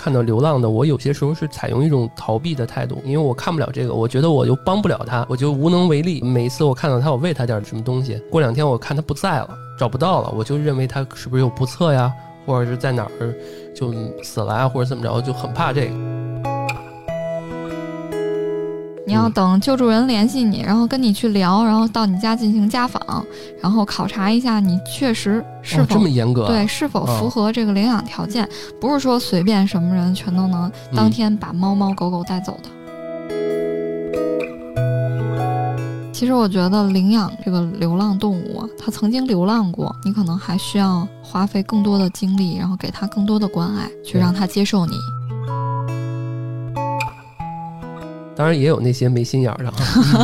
[0.00, 6.22] 看到流浪的，我有些时候是采用一种逃避的态度，因为我看不了这个，我觉得我又帮不了他，我就无能为力。
[6.22, 12.10] 每一次我看到他，我喂他点什么东西，过两天我看他不在了，找不到了，我就认为他是不是有不测呀，
[12.46, 13.34] 或者是在哪儿
[13.76, 13.92] 就
[14.22, 16.09] 死了啊，或者怎么着，就很怕这个。
[19.20, 23.22] 你要等救助人联系你，然后跟你去聊，然后到你家进行家访，
[23.60, 28.48] 然后考察一下你确实是否这么严格，对是否符合这个领养条件，
[28.80, 32.70] 不是说随便什么人全都能当天把猫猫狗狗带走的。
[36.14, 44.94] 其实我觉得领养这个流浪动物，它曾经流浪过，你可能还需要花费更多的精力，然后给它更多的关爱，去让它接受你。
[48.40, 49.70] 当然也有那些没心眼儿的，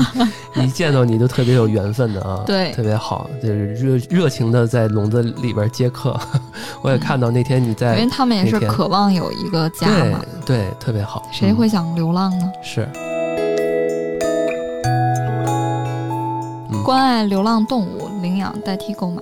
[0.65, 6.19] 一见到你就特别有缘分的啊，对，特别好，就是热热情的在笼子里边接客。
[6.81, 11.29] 我也看到那天你在，因为他们也是渴望有一个家嘛，对，特别好。
[11.31, 12.51] 谁会想流浪呢？
[12.63, 12.89] 是，
[16.83, 19.21] 关爱流浪动物，领养代替购买。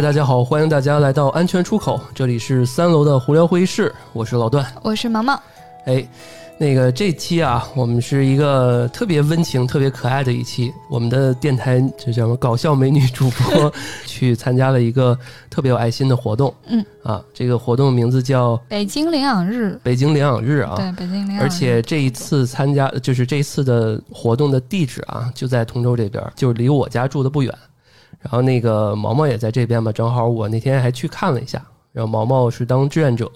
[0.00, 5.38] 嗨，大家好，欢迎大家来到安全出口，这里是三楼的胡聊会议室，我是老段，我是毛毛。
[5.84, 6.02] 哎，
[6.56, 10.72] 那个这期啊，我们是一个特别温情、特别可爱的一期。
[10.88, 12.34] 我们的电台就叫？
[12.36, 13.70] 搞笑美女主播
[14.06, 15.14] 去参加了一个
[15.50, 16.54] 特别有爱心的活动。
[16.66, 19.78] 嗯，啊，这个活动名字叫北京领养日。
[19.82, 21.42] 北京领养日啊，对，北京领养日。
[21.42, 27.52] 而且这一次参加，就是这一次的活动的地址啊，就在通州这边，就是离我家住的不远。
[28.20, 31.64] 然后那个毛毛也在这边嘛，正好我那天还去看了一下。
[31.92, 33.28] 然后毛毛是当志愿者，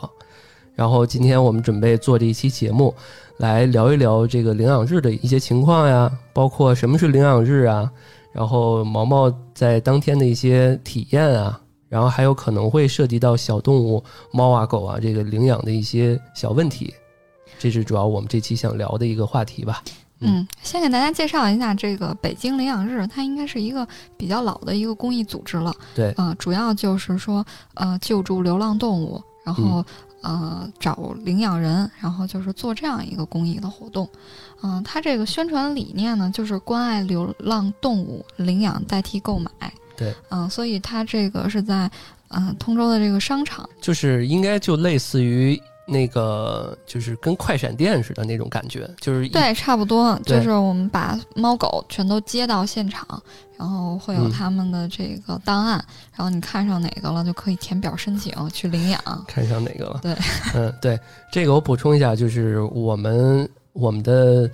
[0.76, 2.94] 然后今天我们准备做这一期节目，
[3.38, 7.90] 来聊一聊这个领养日的一些情况呀，包括什么是领养日啊，
[8.32, 16.94] 然后毛毛在当天的一些体验啊，然后还有可能会涉及到小动物猫啊狗啊这个领养的一些小问题，
[17.58, 19.82] 这是主要我们这期想聊的一个话题吧。
[20.20, 23.86] 嗯，先给大家介绍一下这个北京领养日，它应该是一个
[24.16, 25.74] 比较老的一个公益组织了。
[25.94, 27.44] 对，啊，主要就是说，
[27.74, 29.84] 呃，救助流浪动物，然后
[30.22, 34.08] 呃找领养人，然后就是做这样一个公益的活动。
[34.62, 39.50] 嗯，它这个宣传理念呢，就是关爱流浪动物，领养代替购买。
[39.96, 41.90] 对，嗯，所以它这个是在
[42.28, 45.60] 嗯通州的这个商场，就是应该就类似于。
[45.86, 53.06] 那个就是跟快闪电似的那种感觉，就是对，差不多，就是我们把猫狗全都接到现场，
[53.58, 55.84] 然后会有他们的这个档案，
[56.16, 59.00] 然后你看上哪个了，就可以填表申请去领养。
[59.26, 60.00] 看上哪个了？
[60.02, 60.16] 对，
[60.54, 60.98] 嗯，对，
[61.30, 64.50] 这个我补充一下，就是我们我们的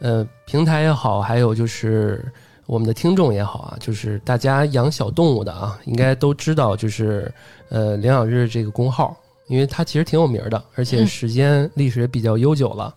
[0.00, 2.30] 呃平台也好，还有就是
[2.66, 7.32] 我们的听众也好啊，就是大家养小动物的啊，应该都知道，就是
[7.70, 9.16] 呃领养日这个公号。
[9.46, 12.94] 因为它其实挺有名的，而且时间历史也比较悠久了，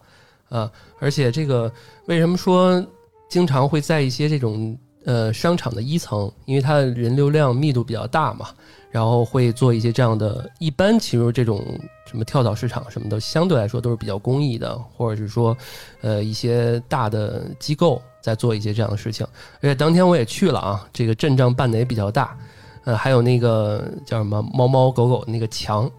[0.49, 1.71] 啊，而且这个
[2.05, 2.81] 为什么说
[3.27, 8.47] 经常会在一些这种呃商场的一层，因为它的人流量密度比较大嘛，
[8.89, 10.49] 然后会做一些这样的。
[10.59, 11.61] 一般其实这种
[12.05, 15.55] 什么跳蚤市场什么的，相对来说都是比较公益的，或者是说
[16.01, 19.27] 呃一些大的机构在做一些这样的事情。
[19.55, 22.37] 而且当天我也去了啊，这个阵仗办的也比较大，
[22.85, 25.91] 呃，还有那个叫什么猫猫狗狗那个墙。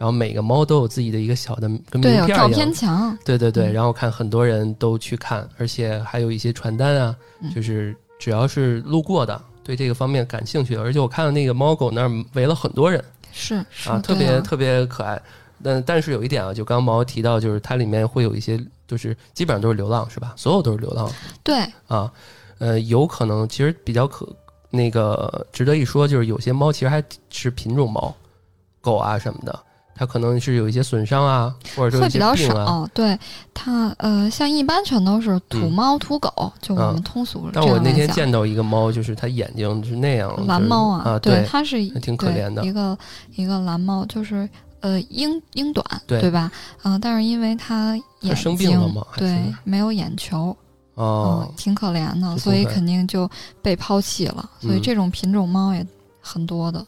[0.00, 3.14] 然后每个猫都有自己的一个小的跟名片一样，照片墙。
[3.22, 7.14] 对对对，然后看很多人都去看，而且还有一些传单啊，
[7.54, 15.20] 就是只要是路过的，对这个方面感兴趣的，而且我看到那个猫狗那儿围了很多人，是啊，特别特别可爱。
[15.62, 20.32] 但但是有一点啊，就刚刚毛提到，就是它里面会有一些，就是基本上都是流浪，是吧？
[20.34, 21.12] 所有都是流浪。
[21.44, 22.10] 对啊，
[22.56, 24.26] 呃，有可能其实比较可
[24.70, 28.16] 那个值得一说，就是有些猫其实还是品种猫，
[28.80, 29.62] 狗啊什么的。
[29.94, 32.88] 它可能是有一些损伤啊，或者说会比较少。
[32.94, 33.18] 对
[33.52, 37.50] 它，呃，像一般全都是土猫、土狗，就我们通俗。
[37.52, 42.98] 但我那天见到一个猫，就是它眼睛是那样，蓝猫啊，对，它是挺可怜的一个
[43.34, 44.48] 一个蓝猫，就是
[44.80, 46.50] 呃英英短，对吧？
[46.82, 50.56] 嗯，但是因为它眼睛生病了嘛，对，没有眼球，
[50.94, 54.48] 哦，挺可怜的，所以肯定就被抛弃了。
[54.60, 55.86] 所以这种品种猫也
[56.22, 56.78] 很多的。
[56.80, 56.86] 嗯，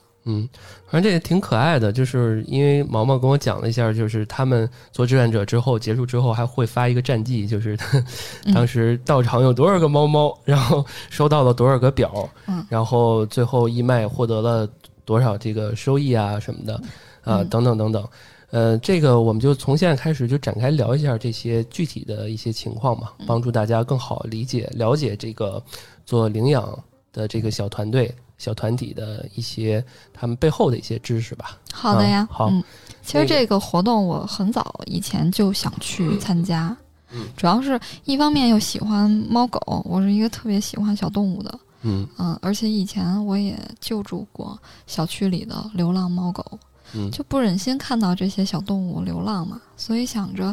[0.86, 7.76] 反正这也挺可爱的，就是因为毛毛跟我讲了一下，就是他们做志愿者之后结束之后还会发一个战绩，就是
[8.54, 12.28] 当时到场有多少个猫猫，然后收到了多少个表，
[12.69, 14.69] 然后最后义卖获得了
[15.04, 16.80] 多少这个收益啊什么的，
[17.24, 18.08] 啊等等等等，
[18.50, 25.60] 呃，这个我们就从现在开始就展开聊一下这些具体的一些情况嘛，帮助大家更好理解了解这个
[26.06, 26.78] 做领养。
[27.14, 28.10] 的这个小团队、
[28.43, 31.56] 小团体的一些他们背后的一些知识吧。
[31.73, 32.49] 好的呀，好。
[32.50, 32.61] 嗯，
[33.00, 36.77] 其实这个活动我很早以前就想去参加，
[37.12, 37.27] 嗯。
[37.37, 42.05] 主要是一方面又喜欢猫狗，我是一个特别喜欢小动物的，嗯。
[42.19, 44.59] 嗯，而且以前我也救助过
[44.89, 46.59] 小区里的流浪猫狗，
[46.94, 47.09] 嗯。
[47.12, 50.53] 就不忍心看到这些小动物流浪嘛，所以想着，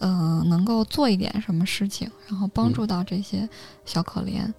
[0.00, 3.48] 嗯、能够做一点什么事情，然后帮助到这些
[3.86, 4.42] 小可怜。
[4.44, 4.54] 嗯，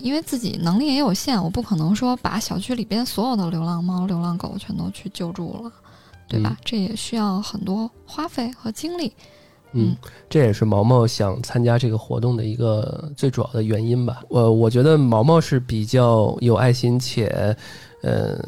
[0.00, 5.72] 因为自己能力也有限，我不可能说把小区里边所有的流浪猫、流浪狗全都去救助了，
[6.28, 6.50] 对吧？
[6.50, 9.12] 嗯这也需要很多花费和精力。
[9.72, 9.96] 嗯，
[10.28, 14.22] 这也是毛毛想参加这个活动的一个最主要的原因吧。
[14.28, 17.56] 我我觉得毛毛是比较有爱心且，
[18.02, 18.38] 呃，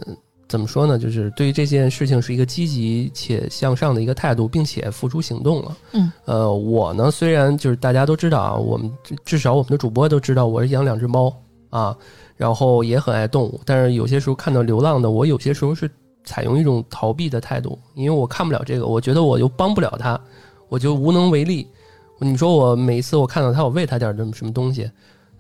[0.55, 0.97] 怎么说呢？
[0.97, 5.77] 就是对于这件事情是一个积极且向上的一个态度，并且付出行动了。
[5.91, 11.35] 嗯，呃，我呢虽然就是大家都知道啊，我们至至少我们的主播都知道我是养两只猫
[11.71, 11.97] 啊，
[12.37, 15.91] 然后也很爱动物，但是有些时候看到流浪的，我有些时候是
[16.23, 20.21] 采用一种逃避的态度，因为我看不了这个，我觉得我又帮不了它。
[20.71, 21.69] 我就无能为力。
[22.19, 24.91] 你说我每一次我看到它，我喂它点什么什么东西，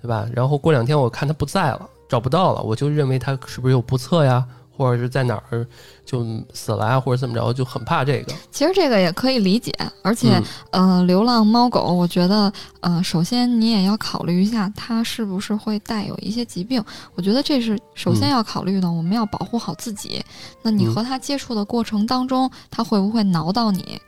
[0.00, 0.28] 对吧？
[0.32, 5.66] 然后过两天我看它不在了，找不到了，我就认为它是不是有不测呀，或者是在哪儿
[6.04, 8.32] 就死了啊，或者怎么着，就很怕这个。
[8.50, 9.72] 其实这个也可以理解，
[10.02, 10.38] 而且、
[10.72, 16.82] 嗯呃，流浪猫狗，我觉得，呃，首先你也要考虑一下，它是不是会带有一些疾病。
[17.14, 20.24] 我觉得这是首先要考虑的，我们要保护好自己。
[20.62, 24.00] 那你嗯和它接触的过程当中，它会不会挠到你？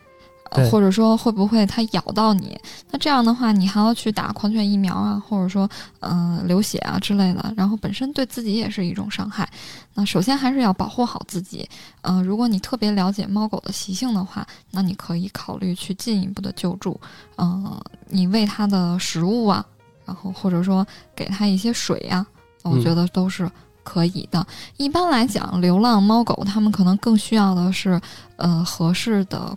[0.71, 2.59] 或者说会不会它咬到你？
[2.91, 5.69] 那这样的话，你还要去打狂犬疫苗啊，或者说，
[6.01, 9.49] 嗯、流血啊之类的，然后本身对自己也是一种伤害。
[9.95, 11.69] 那首先还是要保护好自己。
[12.03, 17.01] 嗯、如果你特别了解猫狗的习性的话，那你可以考虑去进一步的救助。
[17.39, 19.65] 嗯、你喂它的食物啊，
[20.05, 22.27] 然后或者说给它一些水呀、
[22.63, 23.51] 我嗯觉得都是
[23.83, 24.47] 可以的。
[24.77, 28.01] 一般来讲，流浪猫狗它们可能更需要的是
[28.37, 29.57] 呃合适的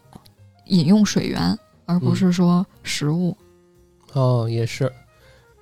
[0.70, 3.38] 饮用水源，而不嗯是说食物。
[4.14, 4.92] 哦，也是，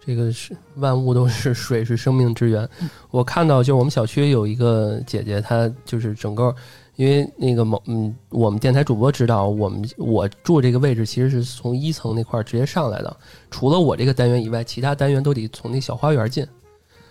[0.05, 2.69] 这个是万物都是水是生命之源。
[3.11, 6.55] 我看到就我们小区有一个姐姐，她就是整个，
[6.95, 13.17] 因为那个某嗯，我们电台主播知道，我们我住这个位置其实是从一层那块儿直接上来的，
[13.51, 16.47] 除了我这个单元以外，其他单元都得从那小花园进，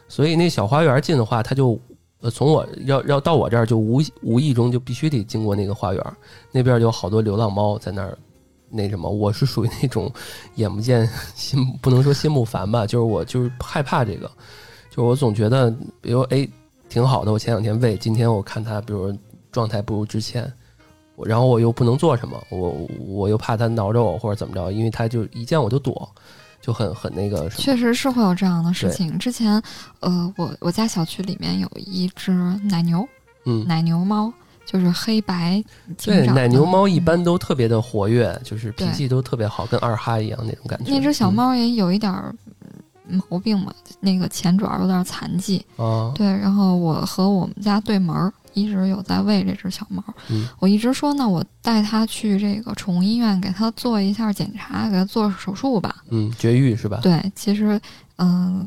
[0.09, 1.79] 所以那小花园进的话，它就。
[2.21, 6.17] 呃，从我要要到我这儿，就无无意中就必须得经过那个花园，
[6.51, 8.17] 那边有好多流浪猫在那儿，
[8.71, 10.11] 那什么，我是属于那种
[10.55, 14.27] 眼不见心不能说心不烦吧，就是我就是害怕这个，
[14.91, 15.71] 就是我总觉得，
[16.01, 16.49] 比如哎
[16.89, 19.15] 挺好的，我前两天喂，今天我看它，比如
[19.53, 20.51] 状态不如之前，
[21.25, 26.09] 然后我又不能做什么，我我又怕它挠着我或者怎么着，因为它就一见我就躲，
[26.67, 29.17] 就很很那个什么，确实是会有这样的事情。
[29.19, 29.63] 之前，
[30.01, 32.33] 呃，我我家小区里面有一只
[32.65, 33.07] 奶牛，
[33.45, 34.33] 嗯，奶牛猫，
[34.65, 35.63] 就是黑白
[36.03, 40.91] 对奶牛猫一嗯般都特别的活跃，就是脾气都特别好，跟二哈一样那种感觉。
[40.93, 42.13] 那只小嗯猫也有一点
[43.07, 45.65] 毛病嘛，那个前爪有点残疾。
[45.77, 55.97] 啊，对，然后我和我们家对门儿一直有在喂这只小猫，嗯我一直说那，我带它去这个宠物医院给它做一下检查，给它做手术吧。
[56.09, 57.01] 嗯，绝育是吧？
[57.03, 57.79] 对，其实
[58.17, 58.67] 嗯、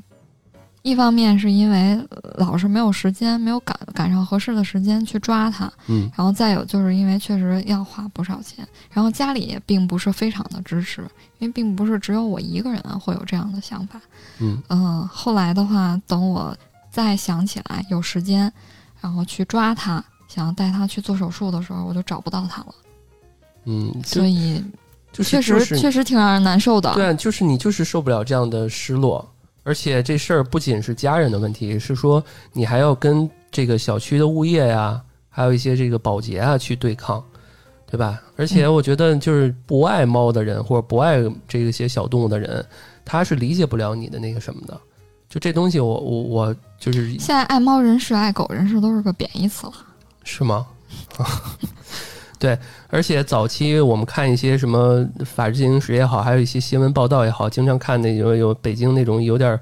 [0.84, 2.00] 一方面是因为
[2.38, 11.02] 老是没有时间，没有赶赶上合适的时间去抓它，嗯然后再有就是因为确实要花不少钱，然后家里也并不是非常的支持，
[11.40, 14.00] 因为并不是只有我一个人会有这样的想法。
[14.40, 16.56] 嗯嗯，后来的话，等我
[16.92, 18.52] 再想起来有时间，
[19.02, 22.76] 然后去抓它，想要带它去做手术的时候，我就找不到它了，
[23.66, 24.64] 嗯，所以
[25.12, 26.94] 就是确实、就是确实挺让人难受的。
[26.94, 29.28] 对啊，就是你就是受不了这样的失落，
[29.64, 37.24] 而且这事儿不仅是家人的问题，是说你还要跟这个小区的物业呀，还有一些这个保洁啊去对抗，
[37.90, 38.22] 对吧？
[38.36, 42.64] 而且嗯我觉得就是不爱猫的人或者不爱这些小动物的人，
[43.04, 44.80] 他是理解不了你的那个什么的。
[45.28, 49.74] 就这东西我，我我就是现在爱猫人士、爱狗人士都是个贬义词了。
[50.24, 50.66] 是吗？
[52.40, 52.58] 对，
[52.88, 59.60] 而且早期我们看一些什么法制进行时也好，还有一些新闻报道也好，经常看那种有北京那种有点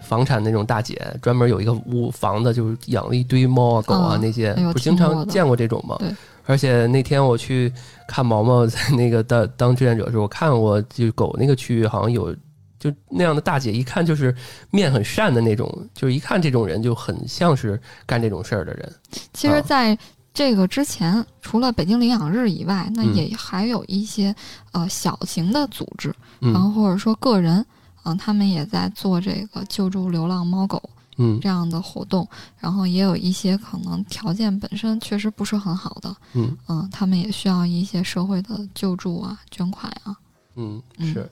[0.00, 5.96] 房产那种大姐，专门有一个屋房子，就是养了一堆猫啊、狗啊、哦那些，有不经常见过这种吗？
[6.00, 6.14] 对。
[6.44, 7.72] 而且那天我去
[8.06, 12.34] 看毛毛在那个当当志愿者的时候，我看过就狗那个区域好像有
[12.78, 14.34] 就那样的大姐，一看就是
[14.70, 18.94] 面很善的那种，就是一看这种人就很像是干这种事儿的人。
[19.32, 19.98] 其实，啊在
[20.32, 24.34] 这个之前，除了北京领养日以外，那嗯也还有一些、
[24.72, 27.64] 呃小型的组织，嗯然后或者说个人，
[28.02, 30.82] 啊、他们也在做这个救助流浪猫狗。
[31.20, 32.24] 嗯这样的活动，
[32.60, 40.16] 然后也有一些可能条件本身确实不是很好的，嗯嗯，他们也需要一些社会的救助啊、捐款啊。
[40.54, 41.28] 嗯，嗯是。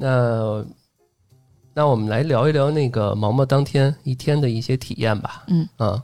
[0.00, 0.64] 那
[1.74, 5.42] 那我们来聊一聊那个毛毛当天一天的一些体验吧。
[5.48, 6.00] 嗯啊，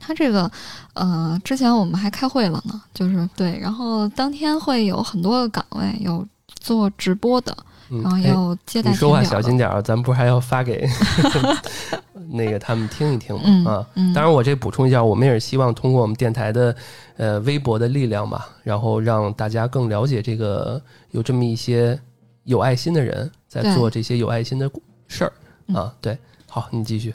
[0.00, 0.50] 他这个，
[0.94, 6.26] 呃，之前我们还开会了呢，就是对，然后当天会有很多个岗位，有
[6.58, 7.56] 做直播的，
[7.90, 10.84] 嗯然后也哎有接待你说话小心点儿，咱们不是还要发给
[12.30, 13.42] 那个他们听一听吗？
[13.44, 16.74] 嗯啊，嗯，当然，我这补充一下，我们也是希望通过我们电台的
[17.16, 21.98] 呃微博的力量嘛，然后让大家更了解这个有这么一些
[22.44, 24.70] 有爱心的人在做这些有爱心的
[25.08, 25.32] 事儿
[25.66, 25.94] 嗯啊。
[26.00, 26.18] 对，
[26.48, 27.14] 好，你继续。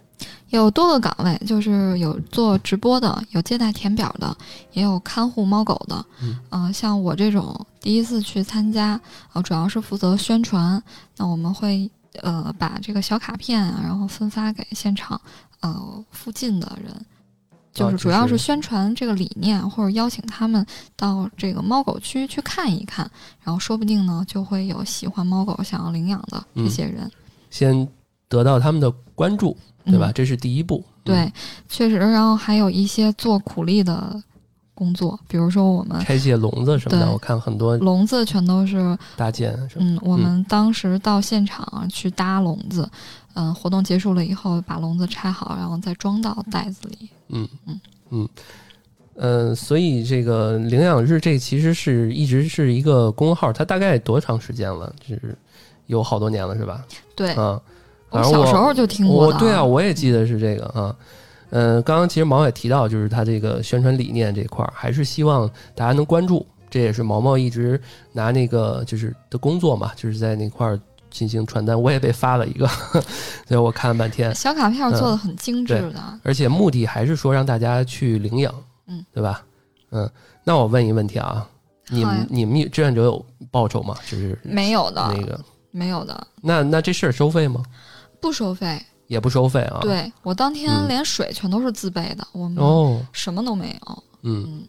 [0.50, 4.36] 有多个岗位，就是有做直播的，有接待填表的，
[4.72, 6.06] 也有看护猫狗的。
[6.22, 9.00] 嗯呃像我这种第一次去参加，
[9.34, 10.82] 呃，主要是负责宣传。
[11.18, 11.92] 那我们会
[12.22, 15.20] 呃把这个小卡片啊，然后分发给现场
[15.60, 17.06] 呃附近的人，
[17.78, 20.66] 就哦是主要是是宣传这个理念，或者邀请他们
[20.96, 23.10] 到这个猫狗区去看一看，
[23.44, 27.10] 然后说不定呢就会有喜欢猫狗想要领养的这嗯些人，
[27.52, 27.88] 先
[28.28, 29.56] 得到他们的关注，
[29.86, 30.10] 对吧？
[30.10, 30.84] 嗯这是第一步。
[31.04, 31.32] 对，
[31.70, 34.22] 确实，然后还有一些做苦力的
[34.74, 39.86] 工作，比如说我们嗯，拆卸笼子什么的，我看很多笼子全都是，搭建什么。
[39.86, 42.90] 嗯，我们当时到现场去搭笼子，
[43.36, 47.10] 嗯、活动结束了以后，把笼子拆好，然后再装到袋子里。
[47.30, 47.80] 嗯嗯
[48.10, 48.30] 嗯，
[49.16, 54.94] 呃，所以这个领养日这其实是一直是一个公号，它大概多长时间了？
[55.00, 55.38] 就是
[55.88, 56.86] 有好多年了，是吧？
[57.16, 57.62] 对，啊，
[58.10, 59.28] 我小时候就听过。
[59.28, 60.96] 我对啊，我也记得是这个啊。
[61.50, 66.46] 嗯，刚刚其实毛也提到，就是他这个宣传理念这块儿，还是希望大家能关注。
[66.70, 67.80] 这也是毛毛一直
[68.12, 70.78] 拿那个就是的工作嘛，就是在那块儿
[71.18, 71.82] 进行传单。
[71.82, 72.68] 我也被发了一个，
[73.48, 74.34] 所以我看了半天。
[74.36, 78.54] 小卡片做的很精致对的，而且目的还是说让大家去领养，
[78.86, 79.44] 嗯，对吧？
[79.92, 80.10] 嗯，
[80.44, 81.48] 那我问一个问题啊，
[81.90, 83.96] 你们你们志愿者有报酬吗？
[84.08, 85.40] 就是没有的，那个，
[85.72, 87.64] 没有的，那那这事儿收费吗？
[88.22, 88.80] 不收费。
[89.08, 94.04] 也不收费啊。，对我当天嗯连水全都是自备的，我们哦，什么都没有。
[94.24, 94.68] 嗯，嗯，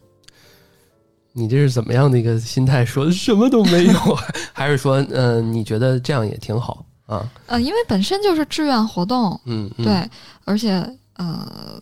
[1.38, 2.84] 你这是怎么样的一个心态？
[2.84, 4.18] 说什么都没有，
[4.52, 7.30] 还是说，嗯、你觉得这样也挺好啊？
[7.46, 10.10] 呃，因为本身就是志愿活动，嗯，嗯，对，
[10.44, 10.72] 而且
[11.14, 11.80] 呃，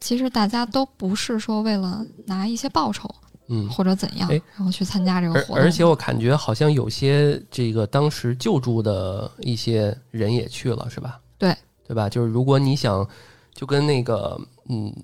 [0.00, 3.08] 其实大家都不是说为了拿一些报酬
[3.48, 3.68] 嗯。
[3.70, 5.56] 或者怎样，哎然后去参加这个活动。
[5.56, 11.18] 而且我感觉好像有些这个当时救助的一些人也去了，是吧？
[11.38, 11.56] 对，
[11.86, 12.08] 对吧？
[12.08, 13.06] 就是如果你想，
[13.54, 14.94] 就跟那个，嗯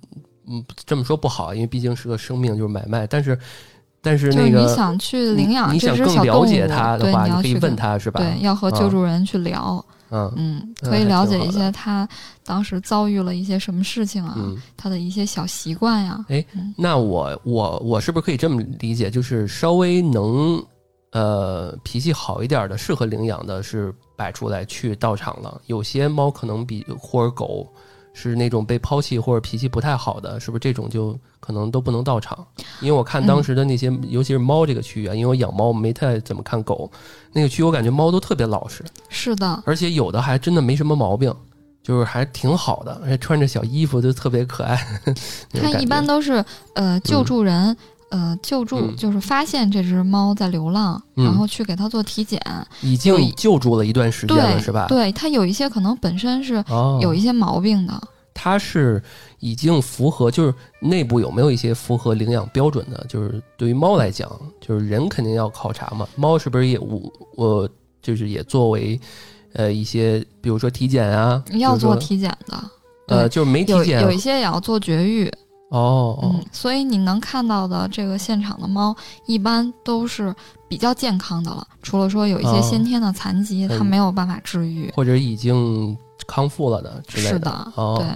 [0.47, 3.07] 嗯，这么说不好，因为毕竟是个生命，就是买卖。
[3.07, 3.39] 但是，
[4.03, 8.21] 但是那个你想去领养你这想更了解它的，话，你要可以问他是吧？
[8.21, 12.07] 对，要和救助人去聊，嗯嗯，那可以了解一些他
[12.45, 14.57] 当时遭遇了一些什么事情啊，嗯。
[14.77, 16.25] 他的一些小习惯呀。
[16.29, 16.45] 哎
[16.77, 20.63] 那我我我是不是可以这么理解，就是稍微能
[21.13, 25.59] 呃脾气好一点的，适合领养的是摆出来去到场了。
[25.67, 27.67] 有些猫可能比或者狗
[28.15, 32.47] 是那种被抛弃或者脾气不太好的，是不是这种就可能都不能到场？
[32.81, 36.91] 因为我看当时的那些，尤其是猫这个区域啊，因为我养猫没太怎么看狗，
[37.33, 41.35] 那个区域我感觉猫都特别老实，是的，而且有的还真的没什么毛病。
[41.83, 44.75] 就是还挺好的，而且穿着小衣服就特别可爱。
[45.53, 46.43] 它一般都是
[46.73, 47.77] 呃救助人。
[48.11, 52.41] 呃，救助嗯就是发现这只猫在流浪，嗯然后去给它做体检。
[52.81, 54.87] 已经救助了一段时间了，对，是吧？
[54.89, 58.01] 对，它有一些可能本身是哦，有一些毛病的，
[58.33, 59.03] 它是
[59.41, 63.05] 已经符合，就是内部有没有一些符合领养标准的？
[63.09, 64.31] 就是对于猫来讲，
[64.61, 67.01] 就是人肯定要考察嘛，猫是不是也我
[67.37, 67.69] 我
[68.01, 69.01] 就是也作为
[69.55, 72.63] 呃一些，比如说体检啊，要做体检的。
[73.07, 75.31] 呃，对就是没体有检有一些也要做绝育，
[75.79, 78.95] 哦哦嗯，所以你能看到的这个现场的猫，
[79.27, 80.35] 一般都是
[80.69, 84.93] 比较健康的了，除了说有一些哦先天的残疾，它嗯没有办法治愈。
[84.95, 87.51] 或者已经康复了的之类是的。
[87.75, 88.07] 哦，对，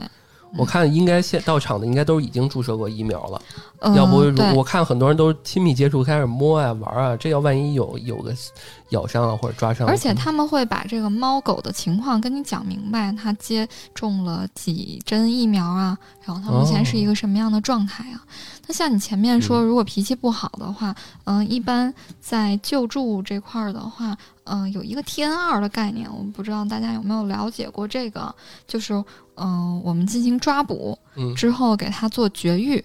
[0.57, 3.43] 我看应该现到场的应该都已经注射过疫苗了。
[3.81, 4.17] 嗯，要不
[4.57, 8.35] 我看很多人都亲密接触，开始摸啊玩啊，这要万一有有个
[8.91, 18.25] 咬伤啊或者抓伤，而且他们会把这个猫狗的情况跟你讲明白，它接种了几针疫苗啊，然后它目前是一个什么样的状态啊？
[18.67, 20.95] 那像你前面说，嗯如果脾气不好的话，
[21.25, 28.35] 嗯、一般在救助这块儿的话，嗯、有一个 TNR 的概念，我不知道大家有没有了解过这个，
[28.67, 28.93] 就是
[29.37, 32.85] 嗯、我们进行抓捕嗯之后给它做绝育。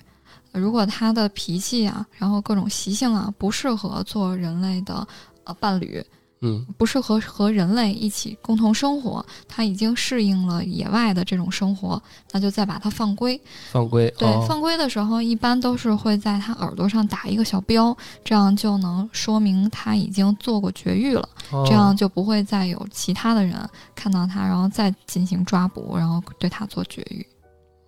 [0.53, 5.05] 如果它的脾气啊，然后各种习性啊不适合做人类的
[5.43, 6.03] 呃伴侣，
[6.41, 13.39] 嗯不适合和人类一起共同生活，它已经适应了野外的这种生活，那就再把它放归。
[13.71, 23.57] 放归对，哦放归的时候一般都是会在它耳朵上打一个小标，这样就能说明它已经做过绝育了，哦这样就不会再有其他的人
[23.95, 27.25] 看到它，然后再进行抓捕，然后对它做绝育。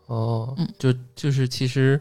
[0.07, 2.00] 哦，嗯就就是其实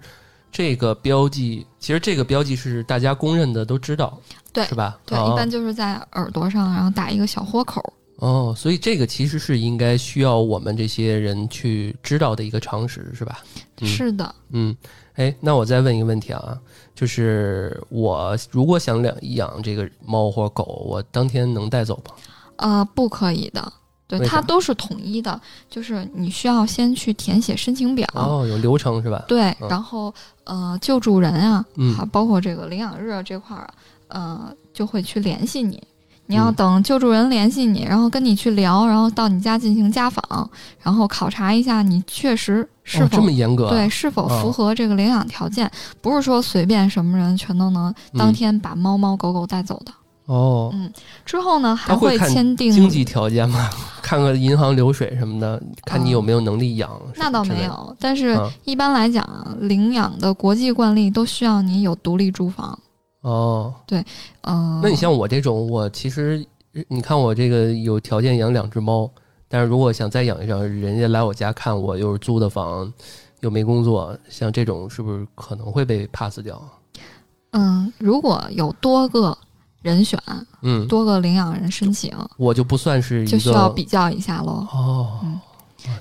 [0.54, 4.16] 这个标记，其实这个标记是大家公认的，都知道，
[4.52, 4.96] 对是吧？
[5.04, 7.92] 对，哦一般就是在耳朵上，然后打一个小豁口。
[8.18, 13.40] 哦，所以这个其实是应该需要我们这些人去知道的一个常识，是吧？
[13.80, 14.76] 嗯是的，嗯，
[15.14, 16.56] 哎，那我再问一个问题啊，
[16.94, 22.14] 就是我如果想养养这个猫或狗，我当天能带走吗？
[22.58, 23.73] 呃，不可以的。
[24.06, 29.25] 对，它都是统一的，就是你需要先去填写申请表，哦，有流程是吧？
[29.26, 30.12] 对，嗯然后
[30.44, 33.75] 呃，救助人啊，嗯还包括这个领养日这块儿啊，
[34.08, 35.82] 呃，就会去联系你。
[36.26, 40.50] 你要嗯等救助人联系你，然后跟你去聊，然后到你家进行家访，
[40.82, 43.70] 然后考察一下你确实是哦、否、这么严格啊？
[43.70, 45.70] 对是否哦符合这个领养条件，
[46.00, 49.92] 不是说随便什么人全都能当嗯天把猫猫狗狗带走的。
[50.26, 50.90] 哦，嗯，
[51.25, 53.69] 之后呢还会签订经济条件吗？
[54.00, 56.90] 看看银行流水什么的，看你有没有能力养。
[57.16, 57.45] 那倒。
[57.45, 62.78] 没有，但是啊一般来讲啊，领养的国际惯例都需要你有独立住房。
[63.21, 64.04] 哦，对
[64.43, 66.45] 嗯、那你像我这种，我其实
[66.88, 69.11] 你看我这个有条件养两只猫，
[69.49, 72.90] 但是如果想再养一张，人家来我家看我，又是租的房，
[73.40, 76.62] 又没工作，像这种是不是可能会被 pass 掉？
[77.52, 79.37] 嗯，如果有多个
[79.85, 80.19] 人选，
[80.62, 84.67] 嗯，多个领养人申请，我就不算是一个就需要比较一下喽。
[84.73, 85.38] 哦，嗯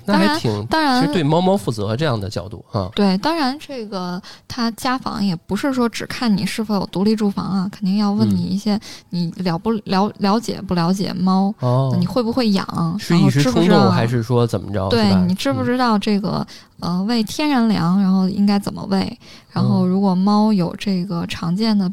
[0.06, 2.88] 那当然还挺，当然其实，对猫猫负责这样的角度啊。
[2.94, 14.88] 对，当然这个他家访也不是说只看你是否有独立住房啊，肯定要问嗯你一些你了不了了解不了解猫，哦，你会不会养，是一时冲动还是说怎么着？
[14.88, 16.46] 对你知不嗯知道这个、
[16.80, 19.18] 呃喂天然粮，然后应该怎么喂？
[19.50, 21.92] 然后哦如果猫有这个常见的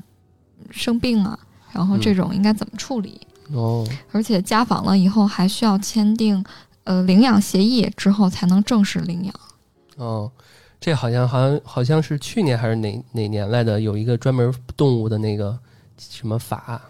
[0.69, 1.37] 生病啊，
[1.73, 3.19] 然后这嗯种应该怎么处理？
[3.53, 6.41] 哦，而且家访了以后还需要签订
[6.85, 9.33] 呃领养协议之后才能正式领养。
[9.97, 10.31] 哦，
[10.79, 15.57] 这好像好像好像是去年还是哪哪年来的，有一个专门动物的那个
[15.97, 16.81] 什么法，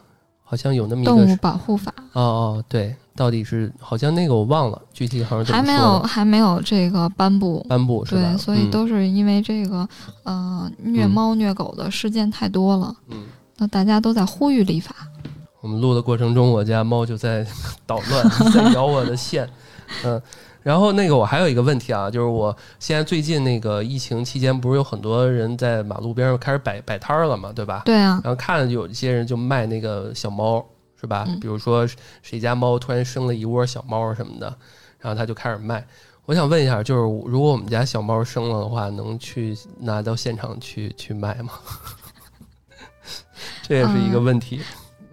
[0.44, 7.65] 好像有那么一个动物保护法哦哦，对，到底是好像那个我忘了，具体好像还没有还没有这个颁布。
[7.67, 8.22] 颁布是吧？
[8.22, 9.89] 对，所以嗯都是因为这个，
[10.24, 13.24] 呃，虐嗯猫虐狗的事件太多了，嗯。
[13.62, 14.95] 那大家都在呼吁立法。
[15.60, 17.45] 我们录的过程中，我家猫就在
[17.86, 19.47] 捣乱，在咬我的线。
[20.04, 20.19] 嗯，
[20.63, 27.84] 然后那个我还有一个问题啊，就是我现在最近那个疫情期间，不是有很多人在马路边上开始摆摆摊儿了嘛，对吧？
[27.86, 30.65] 对啊，然后看有一些人就卖那个小猫，
[31.00, 31.26] 是吧？
[31.28, 31.88] 嗯比如说
[32.24, 34.47] 谁家猫突然生了一窝小猫什么的，
[35.00, 35.86] 然后他就开始卖。
[36.26, 41.52] 我想问一下，就是如果我们家小猫生了的话，能去拿到现场去去卖吗？
[43.67, 44.60] 这也是一个问题。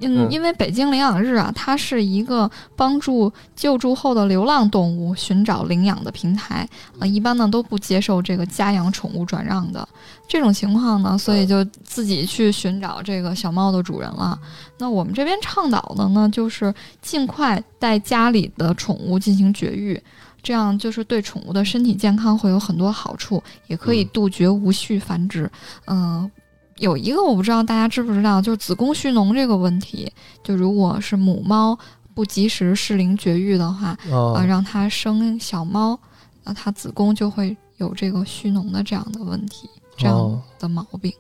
[0.01, 6.69] 嗯，嗯因为北京领养日啊，它是一个帮助救助后的流浪动物寻找领养的平台，
[7.01, 9.89] 呃，一般呢都不接受这个家养宠物转让的
[10.29, 14.39] 这种情况呢，所以就自己去寻找这个小猫的主人了。
[14.79, 20.01] 那我们这边倡导的呢，就是尽快带家里的宠物进行绝育。
[20.41, 25.51] 这样就是对宠物的身体健康会有很多好处，也可以嗯杜绝无序繁殖。
[25.87, 26.31] 嗯、
[26.79, 30.11] 有一个我不知道大家知不知道，就是子宫蓄脓这个问题。
[30.43, 31.79] 就如果是母猫
[32.15, 35.99] 不及时适龄绝育的话，哦啊，让它生小猫，
[36.45, 41.13] 那它子宫就会有这个蓄脓的这样的问题，这样哦的毛病。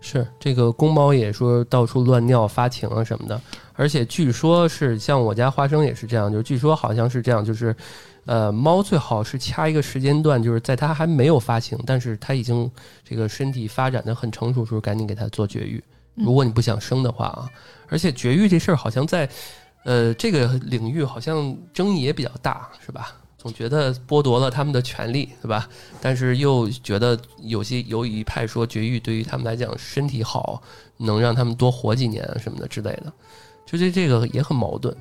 [0.00, 3.40] 是这个公猫也说到处乱尿发情啊什么的，
[3.72, 7.74] 而且据说是像我家花生也是这样，就是据说好像是这样，就是
[8.26, 12.70] 呃猫最好是掐一个时间段，就是在它还没有发情，但是它已经
[13.02, 15.82] 这个身体发展的很成熟的时候，赶紧给它做绝育。
[16.16, 17.48] 嗯如果你不想生的话啊，
[17.88, 19.28] 而且绝育这事儿好像在
[19.84, 23.14] 呃这个领域好像争议也比较大，是吧？
[23.36, 25.68] 总觉得剥夺了他们的权利，对吧？
[26.00, 30.60] 但是又觉得有些有一派说绝育对于他们来讲身体好，
[30.96, 33.12] 能让他们多活几年啊什么的之类的，
[33.66, 34.96] 就这这个也很矛盾。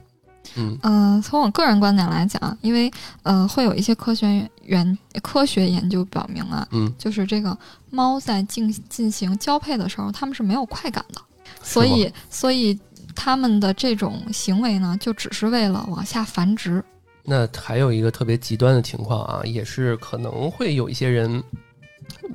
[0.55, 0.77] 嗯。
[0.83, 2.91] 嗯、从我个人观点来讲，因为
[3.23, 7.57] 呃，会有一些科学研科学研究表明啊，嗯，就是这个
[7.89, 11.21] 猫在进进行交配的时候，它们是没有快感的，
[11.61, 12.77] 所以所以
[13.15, 16.83] 它们的这种行为呢，就只是为了往下繁殖。
[17.23, 21.43] 那还有一个特别极端的情况啊，也是可能会有一些人，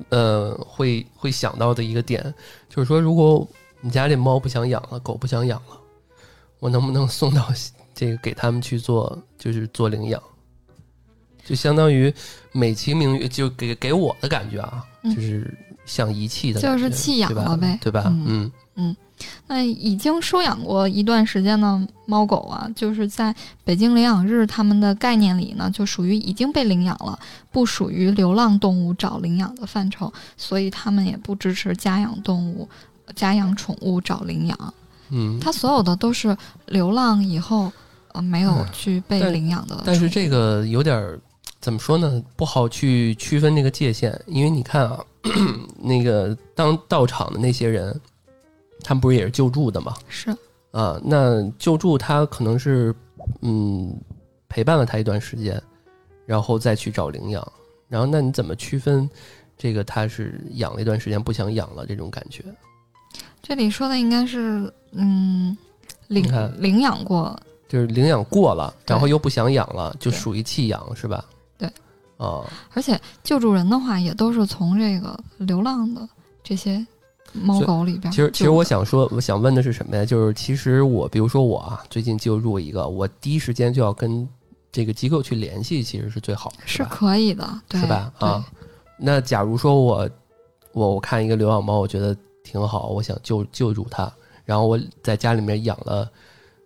[0.09, 2.21] 呃，会会想到的一个点，
[2.67, 3.47] 就是说，如果
[3.79, 5.79] 你家这猫不想养了，狗不想养了，
[6.59, 7.49] 我能不能送到
[7.93, 10.21] 这个给他们去做，就是做领养，
[11.45, 12.13] 就相当于
[12.51, 15.15] 美其名曰，就给给我的感觉啊，嗯。
[15.15, 17.77] 就是像遗弃的就，是弃养了呗？
[17.81, 18.03] 对吧？
[18.07, 18.51] 嗯。
[18.75, 18.95] 嗯。
[19.45, 27.19] 那已经收养过一段时间的猫狗啊，就是在北京领养日他们的概念里呢，就属于已经被领养了，
[27.51, 32.67] 不属于流浪动物找领养的范畴，所以他们也不支持家养动物、
[33.15, 34.73] 家养宠物找领养。
[35.11, 35.39] 嗯。
[35.39, 37.71] 它所有的都是流浪以后，
[38.13, 39.81] 呃，没有去被领养的。
[39.85, 41.19] 但是这个有点儿
[41.59, 42.23] 怎么说呢？
[42.35, 44.99] 不好去区分这个界限，因为你看啊，
[45.79, 47.99] 那个当到场的那些人，
[48.83, 49.93] 他们不是也是救助的吗？
[50.07, 50.35] 是
[50.71, 52.95] 啊，那救助他可能是
[53.41, 53.93] 嗯
[54.49, 55.61] 陪伴了他一段时间，
[56.25, 57.45] 然后再去找领养，
[57.87, 59.07] 然后那你怎么区分
[59.57, 62.43] 这个他是养了一段时间不想养了这种感觉？
[63.41, 65.57] 这里说的应该是，嗯，
[66.07, 66.23] 领
[66.57, 71.25] 领养过，就是领养过了，然后又不想养了，就属于弃养是吧？
[71.57, 71.67] 对，
[72.17, 76.07] 啊，而且救助人的话也都是从这个流浪的
[76.43, 76.85] 这些
[77.33, 80.05] 猫狗里边其实，其实我想说，我想问的是什么呀？
[80.05, 84.27] 就是其实我，比如说我啊，最近救助一个，我第一时间就要跟
[84.71, 86.83] 这个机构去联系，其实是最好的，是？
[86.85, 88.13] 可以的，对是吧？
[88.19, 88.45] 啊，
[88.97, 90.09] 那假如说我
[90.73, 92.15] 我我看一个流浪猫，我觉得
[92.51, 94.11] 挺好，我想救救助它，
[94.43, 96.11] 然后我在家里面养了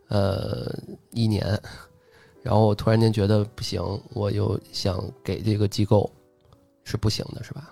[0.07, 0.75] 呃
[1.11, 1.45] 一年，
[2.41, 3.79] 然后我突然间觉得不行，
[4.13, 6.09] 我又想给这个机构，
[6.83, 7.69] 是不行的，是吧？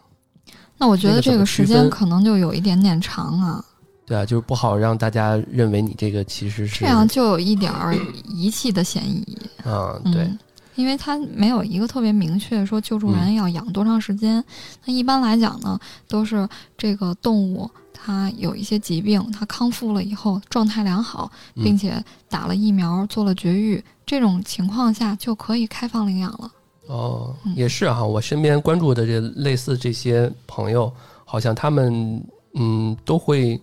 [0.78, 3.66] 那我觉得这个时间可能就有一点点长啊，
[4.06, 7.96] 对啊，就是不好让大家认为你这个其实是这样就有一点儿
[8.30, 9.26] 遗弃的嫌疑。
[9.64, 10.30] 啊，嗯、对，
[10.76, 14.44] 因为它没有一个特别明确说救助嗯人要养多长时间。
[14.86, 26.52] 那、一般来讲呢，都是这个动物它有一些疾病，它康复了以后状态良好，嗯并且打了疫苗、做了绝育，这种情况下就可以开放领养了。
[26.88, 30.92] 哦，嗯也是哈、我身边关注的这类似这些朋友，
[31.24, 32.22] 好像他们
[32.56, 33.62] 嗯都会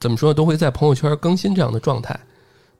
[0.00, 2.18] 怎么说，都会在朋友圈更新这样的状态，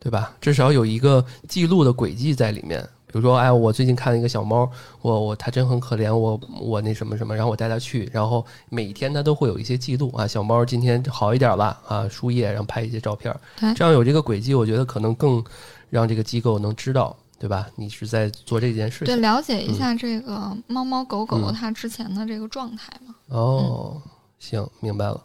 [0.00, 0.34] 对吧？
[0.40, 2.84] 至少有一个记录的轨迹在里面。
[3.16, 15.42] 比如说，哎，我最近看了一个小猫，我我它真很可怜，我我那什么什么，然后我带它去，然后每天它都会有一些记录啊，小猫今天好一点了啊，输液，然后拍一些照片，对这样有这个轨迹，我觉得可能更
[15.88, 17.66] 让这个机构能知道，对吧？
[17.74, 23.14] 你是在做这件事情对，了解一下这个猫猫狗狗嗯它之前的这个状态嘛。
[23.28, 23.98] 哦，
[24.38, 25.18] 行，明白了。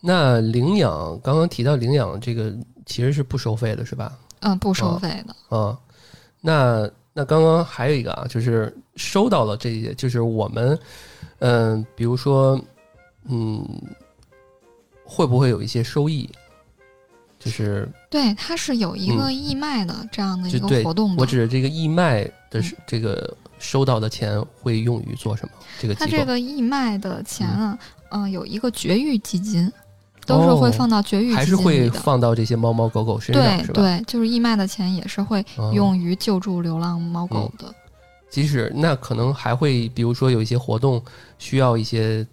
[0.00, 4.12] 那领养刚刚提到领养这个其实是不收费的，是吧？
[4.40, 5.56] 嗯、不收哦费的。
[5.56, 5.76] 啊，
[6.40, 6.88] 那
[7.18, 10.78] 那刚刚还有一个啊，就是收到了这些，就是我们，
[11.40, 12.56] 嗯、比如说，
[13.24, 13.60] 嗯，
[15.02, 16.30] 会不会有一些收益？
[17.36, 21.20] 就是对，它是有一个义卖的这样的一个活动的。
[21.20, 25.52] 我指的这个义卖的嗯这个收到的钱会用于做什么？
[25.80, 27.76] 这个机构它这个义卖的钱啊，
[28.10, 29.68] 嗯、有一个绝育基金，
[30.28, 31.56] 都是会哦放到绝育还是。
[31.56, 33.74] 会放到这些猫猫狗狗身上，是吧？
[33.74, 37.74] 对对，就是义卖的钱也是会哦用于救助流浪猫狗的。
[38.30, 41.02] 即使那可能还会，比如说有一些活动
[41.38, 42.24] 需要一些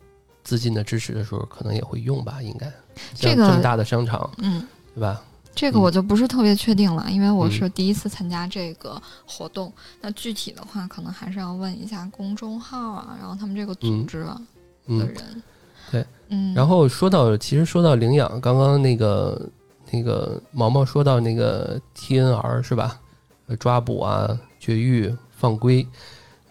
[0.43, 2.71] 资金的支持的时候，可能也会用吧，应该。
[3.15, 5.21] 这个像这么大的商场，嗯，对吧？
[5.55, 9.71] 这个我就不是特别确定了，因为我嗯是第一次参加这个活动。
[10.01, 14.35] 那具体的话，可能还是要问一下公众号啊，然后他们这个组织啊、
[14.85, 14.99] 的嗯。
[14.99, 15.43] 人。
[15.91, 19.49] 对，嗯，然后说到，其实说到领养，刚刚那个
[19.91, 22.99] 那个毛毛说到那个 TNR 是吧？
[23.59, 25.85] 抓捕啊、绝育、放归。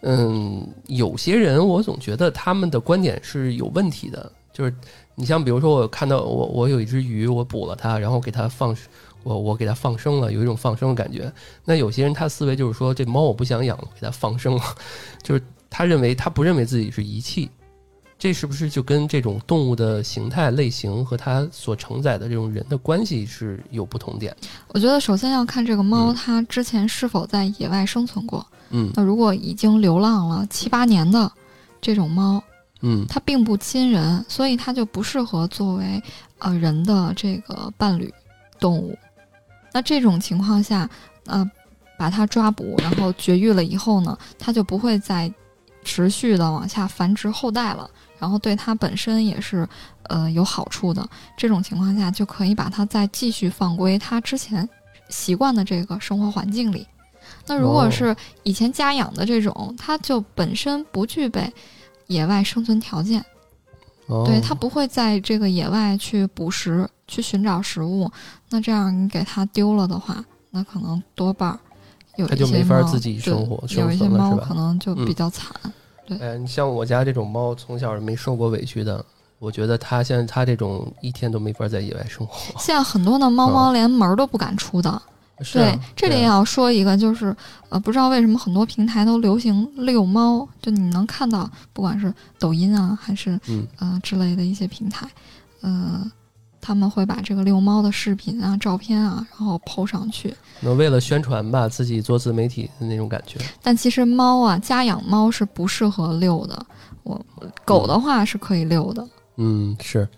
[0.03, 4.73] 嗯，有些人我总觉得他们的观点是有问题的，就是
[5.15, 8.77] 你像比如说我看到我我有一只鱼，我捕了它，然后给它放，
[9.23, 11.33] 我我给它放生了，有一种放生的感觉。
[11.65, 14.63] 那有些人他思维就是说，这猫我不想养了，给它放生了，
[15.23, 17.51] 就是他认为他不认为自己是遗弃，
[18.19, 24.35] 这是不是就跟这种动物的形态类型和它所承载的这种人的关系是有不同点？
[24.69, 28.47] 我觉得首先要看这个猫嗯它之前是否在野外生存过。
[28.71, 31.31] 嗯那如果已经流浪了七八年的
[31.83, 32.43] 这种猫，
[32.81, 36.03] 嗯它并不亲人，所以它就不适合作为
[36.39, 38.13] 呃人的这个伴侣
[38.59, 38.97] 动物。
[39.73, 40.89] 那这种情况下，
[41.27, 41.45] 呃，
[41.99, 45.33] 把它抓捕，然后绝育了以后呢，它就不会再
[45.85, 47.91] 持续的往下繁殖后代了，
[48.25, 49.69] 然后对它本身也是
[50.05, 51.07] 呃有好处的。
[51.37, 54.67] 这种情况下，就可以把它再继续放归它之前
[55.11, 56.87] 习惯的这个生活环境里。
[57.47, 61.53] 那如果哦是以前家养的这种，它就本身不具备
[62.07, 63.23] 野外生存条件，
[64.07, 68.11] 哦，对它不会在这个野外去捕食，去寻找食物，
[68.49, 71.59] 那这样你给它丢了的话，那可能多半儿
[72.17, 75.55] 有它一些就没法猫自己生活对有一些猫可能就嗯比较惨。
[76.21, 79.05] 哎，你像我家这种猫，从小没受过委屈的，
[79.39, 82.59] 我觉得它现在它这种一天都没法在野外生活。
[82.59, 85.03] 现在很多的猫猫连门儿都不敢出的。
[85.53, 87.35] 对，这里也要说一个，就是
[87.69, 95.09] 呃，不知道为什么很多平台都流行遛猫，就你能看到，不管是抖音啊，还是嗯呃之类的一些平台，
[95.61, 96.09] 呃，
[96.67, 100.35] 他们会把这个遛猫的视频啊、照片啊，然后 PO 上去。
[100.61, 103.39] 那为了宣传吧，自己做自媒体的那种感觉。
[103.63, 106.67] 但其实猫啊，家养猫是不适合遛的。
[107.03, 107.23] 我
[107.67, 109.07] 狗的话是可以遛的。
[109.37, 110.09] 嗯，是。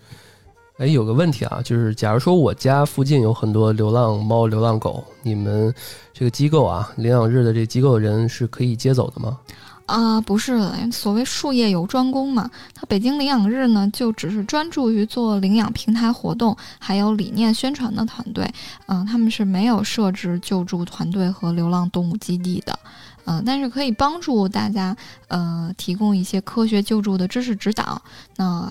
[0.77, 5.73] 哎，有个问题啊，就是假如说我家附近有很多流浪猫、流浪狗，你们
[6.13, 9.37] 这个机构啊，领养日的这机构的人是可以接走的吗？
[9.87, 12.51] 啊，不是的，所谓术业有专攻嘛。
[12.75, 18.45] 它北京领养日呢，就只是专注于做领养平台活动，还有理念宣传的团队。
[18.87, 22.77] 嗯、他们是没有设置救助团队和流浪动物基地的。
[23.23, 24.95] 嗯、但是可以帮助大家，
[25.29, 28.01] 呃，提供一些科学救助的知识指导。
[28.35, 28.69] 那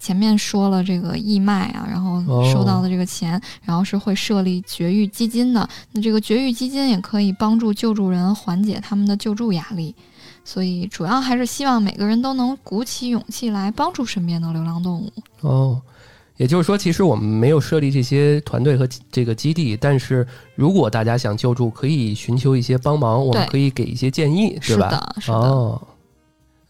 [0.00, 5.68] 前面说了这个义卖啊，然后哦收到的这个钱，然后是会设立绝育基金的。
[5.92, 9.94] 那这个绝育基金也可以帮助救助人缓解他们的救助压力。
[10.44, 15.10] 所以主要还是希望每个人都能鼓起勇气来帮助身边的流浪动物。
[15.40, 15.80] 哦，
[16.36, 24.90] 也就是说，其实我们没有设立这些团队和这个基地，但是如果大家想救助，可以寻求一些帮忙，我们可以给一些建议，是吧？
[24.90, 25.36] 是的，是的。
[25.38, 25.82] 哦，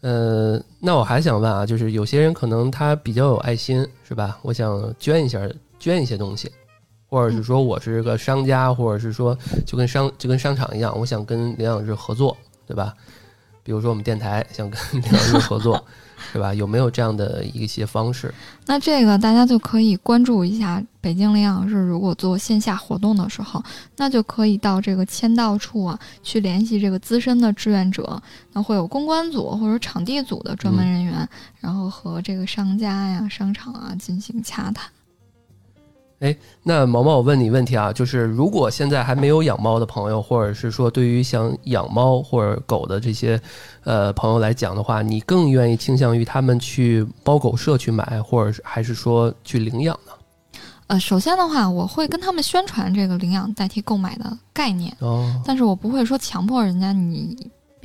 [0.01, 4.37] 呃，那我还想问啊，就是有些人可能他比较有爱心，是吧？
[4.41, 5.39] 我想捐一下，
[5.79, 6.49] 捐一些东西，
[7.09, 12.93] 或者是说我是个商家，或者是说就跟商就跟商场一样，我想跟领养日合作，对吧？
[13.65, 15.83] 比如说我们电台想跟领养日合作，
[16.31, 16.53] 是吧？
[16.53, 18.31] 有没有这样的一些方式？
[18.67, 23.63] 那这个大家就可以关注一下北京领养日，如果做线下活动的时候，
[23.97, 28.21] 那就可以到这个签到处啊，去联系这个资深的志愿者，
[28.53, 31.27] 那会有公关组或者场地组的专门人员，
[31.59, 34.85] 然后和这个商家呀、商场啊进行洽谈。
[36.63, 43.39] 那毛毛，我问你问题啊，就是如果现在还没有养猫的朋友，或者是说对于想养猫或者狗的这些
[43.83, 50.11] 呃朋友来讲的话，你更愿意倾向于他们去猫狗社去买，或者是还是说去领养呢？
[50.87, 57.35] 呃，首先的话，我会跟他们宣传这个领养代替购买的概念，哦，但是我不会说强迫人家你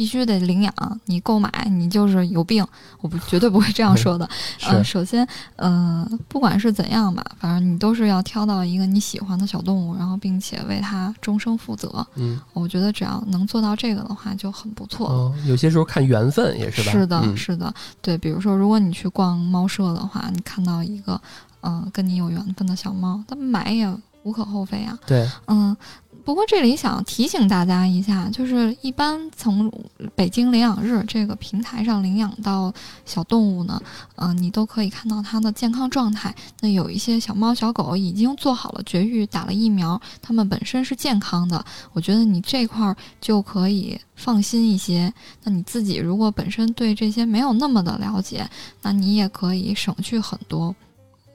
[0.00, 2.66] 必须得领养，你购买你就是有病，
[3.02, 4.26] 我不绝对不会这样说的。
[4.62, 12.06] 呃，首先，呃，不管是怎样吧，反正你都是要挑到一个你喜欢的小动物，然后并且为它终生负责。
[12.14, 16.92] 嗯我觉得只要能做到这个的话，就很不错有些时候看缘分也是吧？
[16.92, 21.20] 是的，嗯是的，对，比如说，如果你去逛猫舍的话，你看到一个，
[21.60, 23.86] 嗯、跟你有缘分的小猫，它买也
[24.22, 24.98] 无可厚非啊。
[25.06, 25.76] 对，嗯，
[26.24, 29.72] 不过这里想提醒大家一下，就是一般从
[30.14, 32.72] 北京领养日这个平台上领养到
[33.04, 33.80] 小动物呢，
[34.16, 36.34] 嗯、你都可以看到它的健康状态。
[36.60, 41.64] 那有一些小猫小狗已经做好了绝育，打了疫苗，它们本身是健康的。
[41.92, 45.12] 我觉得你这块儿就可以放心一些。
[45.44, 48.48] 那你自己如果本身对这些没有那么的了解，
[48.82, 50.74] 那你也可以省去很多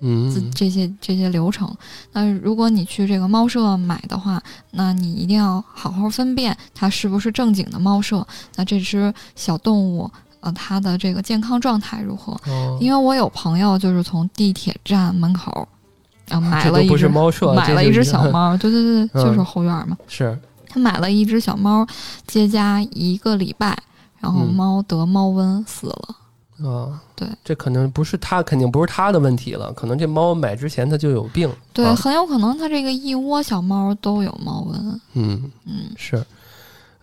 [0.02, 1.74] 嗯，这些这些流程。
[2.12, 8.26] 那如果你去这个猫舍买的话，那你一定要好好分辨它是不是正经的猫舍。
[8.56, 10.10] 那这只小动物，
[10.42, 12.34] 呃，它的这个健康状态如何？
[12.52, 15.68] 哦，因为我有朋友就是从地铁站门口，
[16.28, 19.98] 然后 买了一只猫舍，买了一只小猫，对对对， 嗯就是后院嘛。
[20.08, 21.88] 是他买了一只小猫，
[22.28, 23.78] 接家一个礼拜，
[24.20, 26.16] 然后嗯猫得猫瘟死了。
[26.64, 31.52] 啊，对，这可能不是他，肯定不是他的问题了，可能这猫买之前它就有病。
[31.74, 35.00] 对，啊很有可能它这个一窝小猫都有猫瘟。
[35.16, 36.16] 嗯，嗯，是，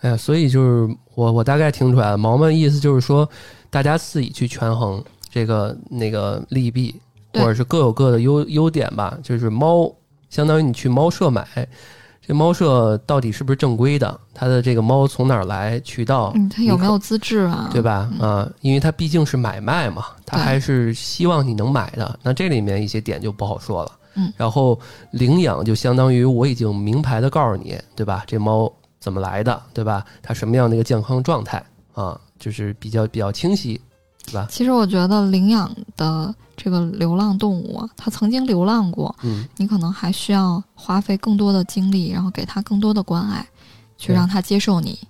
[0.01, 3.29] 哎呀，所以就是我我大概听出来了，毛毛意思就是说，
[3.69, 6.95] 大家自己去权衡这个那个利弊，
[7.35, 9.19] 或者是各有各的优优点吧。
[9.23, 9.93] 就是猫，
[10.31, 11.47] 相当于你去猫舍买，
[12.25, 14.21] 这猫舍到底是不是正规的？
[14.33, 15.81] 它的这个猫从哪儿来？
[15.81, 17.69] 渠道，嗯，它有没有资质啊？
[17.73, 18.09] 对吧？
[18.13, 22.19] 嗯啊，因为它毕竟是买卖嘛，它还是希望你能买的。
[22.23, 23.93] 那这里面一些点就不好说了。
[24.15, 24.79] 嗯，然后
[25.11, 28.23] 领养就相当于我已经明牌的告诉你，对吧？
[28.27, 30.05] 这猫怎么来的，对吧？
[30.23, 32.19] 它什么样的一个健康状态啊？
[32.39, 33.81] 就是比较比较清晰，
[34.25, 34.47] 对吧？
[34.51, 43.47] 其实我觉得领养的这个流浪动物啊，它曾经流浪过，嗯，你可能还需要花费更多的精力，然后给它更多的关爱，
[43.99, 44.99] 去让它接受你。
[45.03, 45.09] 嗯，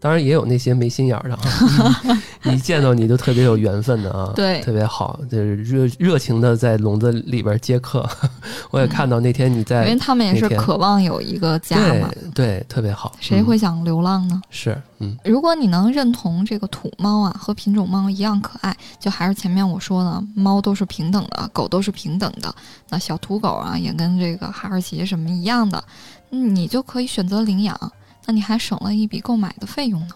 [0.00, 2.22] 当然也有那些没心眼儿的啊，
[2.52, 8.08] 一见到你就特别有缘分的啊，对特别好，就是热热情的在笼子里边接客。
[8.70, 13.12] 我也看到那天你在因为他们也是渴望有一个家嘛，对，特别好。
[13.16, 14.40] 嗯谁会想流浪呢？
[14.50, 22.52] 是嗯如果你能认同这个土猫啊和品种猫一样可爱，就还是前面我说的，猫都是平等的，狗都是平等的。
[22.88, 25.82] 那小土狗啊也跟这个哈士奇什么一样的，
[26.30, 27.78] 嗯你就可以选择领养，
[28.26, 30.14] 那你还省了一笔购买的费用呢。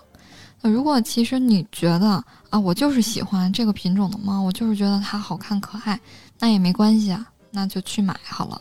[0.61, 6.01] 那如果其实你觉得啊，我就是喜欢这个品种的猫，我就是觉得它好看可爱，
[6.38, 8.61] 那也没关系啊，那就去买好了。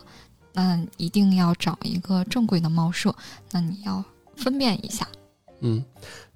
[0.53, 3.13] 那一定要找一个正规的猫舍，
[3.51, 4.03] 那你要
[4.36, 5.08] 分辨一下。
[5.62, 5.84] 嗯，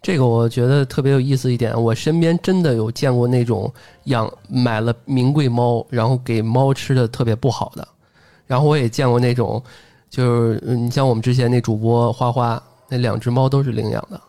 [0.02, 3.72] 这个我觉得特别有意思一点，我身边真的有见过那种
[4.06, 7.88] 养买了名贵猫，然后给猫吃的特别不好的，
[8.48, 9.62] 然后我也见过那种，
[10.10, 14.20] 就是你像我们之前那主播花花，那两只猫都是领养的，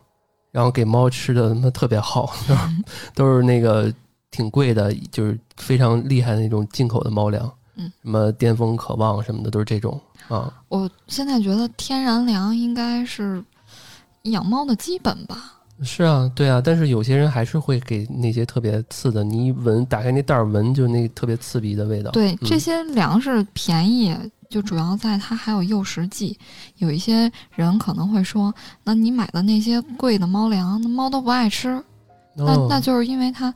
[0.52, 2.32] 然后给猫吃的他妈特别好，
[3.14, 3.92] 都是那个
[4.30, 13.42] 挺贵的，就是非常厉害的那种进口的猫粮，嗯，什么巅峰渴望什么的都是这种啊，我现在觉得天然粮应该是
[14.24, 15.56] 养猫的基本吧。
[15.82, 22.10] 是啊，对啊，但是有些人还是会给那些特别刺的，你一闻，打开那袋儿闻，就那特别刺鼻的味道。
[22.10, 24.14] 对，嗯这些粮食便宜，
[24.50, 26.36] 就主要在它还有诱食剂。
[26.78, 31.82] 有一些人可能会说，那你买的那些贵的猫粮，那猫都不爱吃，
[32.34, 33.54] 那哦那就是因为它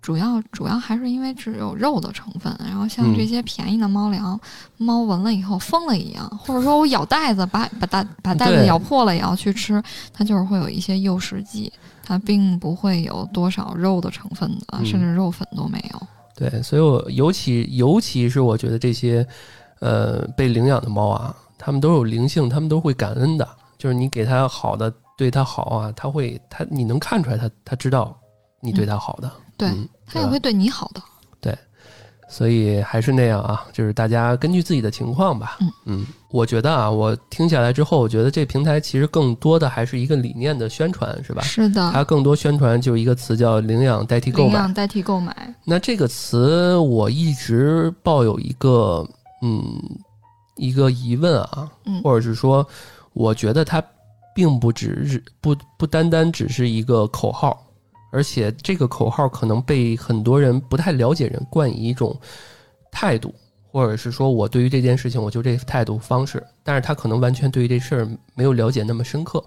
[0.00, 2.56] 主要主要还是因为只有肉的成分。
[2.60, 4.38] 然后像嗯这些便宜的猫粮，
[4.76, 9.82] 猫闻了以后疯了一样，或者说我咬袋子把把袋把袋子咬破了也要去吃，
[10.12, 11.72] 它就是会有一些诱食剂，
[12.04, 16.06] 它并不会有多少肉的成分的，嗯甚至肉粉都没有。
[16.36, 19.26] 对，所以我尤其尤其是我觉得这些
[19.80, 23.48] 呃被领养的猫啊，它们都有灵性，它们都会感恩的。
[23.78, 28.18] 就是你给它好的，对它好啊，它会它你能看出来它它知道
[28.60, 29.30] 你对它好的。
[29.56, 29.70] 对
[30.06, 31.02] 它也会对你好的。
[31.40, 31.56] 对
[32.28, 35.58] 所以还是那样啊，就是大家根据自己的情况吧。
[35.84, 41.42] 嗯我觉得啊，我听下来之后，我觉得这平台其实更多的还是一个理念的宣传，是吧？
[41.42, 45.54] 是的，它更多宣传就是一个词叫“领养代替购买领养代替购买。
[45.64, 49.08] 那这个词我一直抱有一个
[49.42, 49.80] 嗯
[50.56, 52.66] 一个疑问啊，嗯或者是说，
[53.12, 53.82] 我觉得它
[54.34, 57.66] 并不只是不不单单只是一个口号，
[58.12, 62.18] 而且这个口号可能被很多人不太了解人冠以一种
[62.90, 63.34] 态度，
[63.70, 69.44] 或者是说我对于这件事情我就这态度方式，但是他可能完全对于这事儿没有了解那么深刻，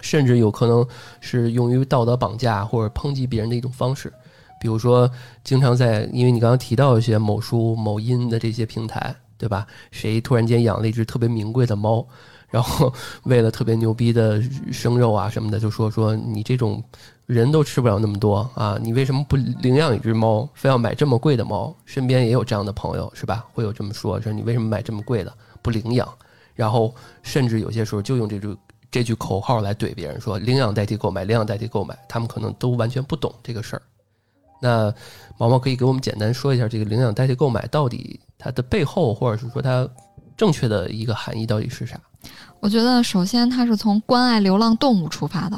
[0.00, 0.86] 甚至有可能
[1.20, 4.12] 是用于道德绑架或者抨击别人的一种方式。
[4.60, 5.10] 比如说，
[5.44, 9.66] 经常在，因为你刚刚提到一些某书、某音的这些平台，对吧？
[9.90, 12.06] 谁突然间养了一只特别名贵的猫，
[12.48, 12.92] 然后
[13.24, 14.42] 为了特别牛逼的
[14.72, 16.82] 生肉啊什么的，就说说你这种
[17.26, 21.74] 人都吃不了那么多啊，你为什么不领养一只猫，非要买这么贵的猫？
[21.84, 23.44] 身边也有这样的朋友，是吧？
[23.52, 26.08] 会有这么说，说你为什么买这么贵的不领养？
[26.54, 28.56] 然后甚至有些时候就用这句
[28.90, 33.82] 这句口号来怼别人，说领养代替购买，领养代替购买，他们可能都完全不懂这个事儿。
[34.60, 34.92] 那
[35.38, 39.88] 毛毛可以给我们简单说一下这个领养代替购买到底它的背后，或者是说它
[40.36, 41.98] 正确的一个含义到底是啥？
[42.60, 45.56] 我觉得首先它是从关爱流浪动物出发的，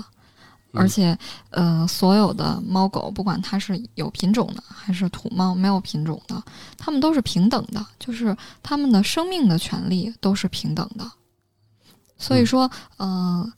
[0.72, 1.16] 嗯而且，
[1.50, 6.42] 呃，所有的猫狗，不管它是有品种的还是土猫没有品种的，
[6.76, 11.10] 它们都是平等的，就是它们的生命的权利都是平等的。
[12.18, 13.50] 所以说，呃，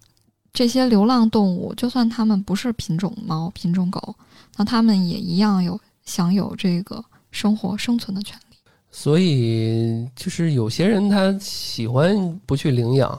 [0.53, 4.15] 这些流浪动物，就算它们不是品种猫、品种狗，
[4.61, 8.57] 那他们也一样有享有这个生活生存的权利。
[8.91, 13.19] 所以就是有些人他喜欢不去领养，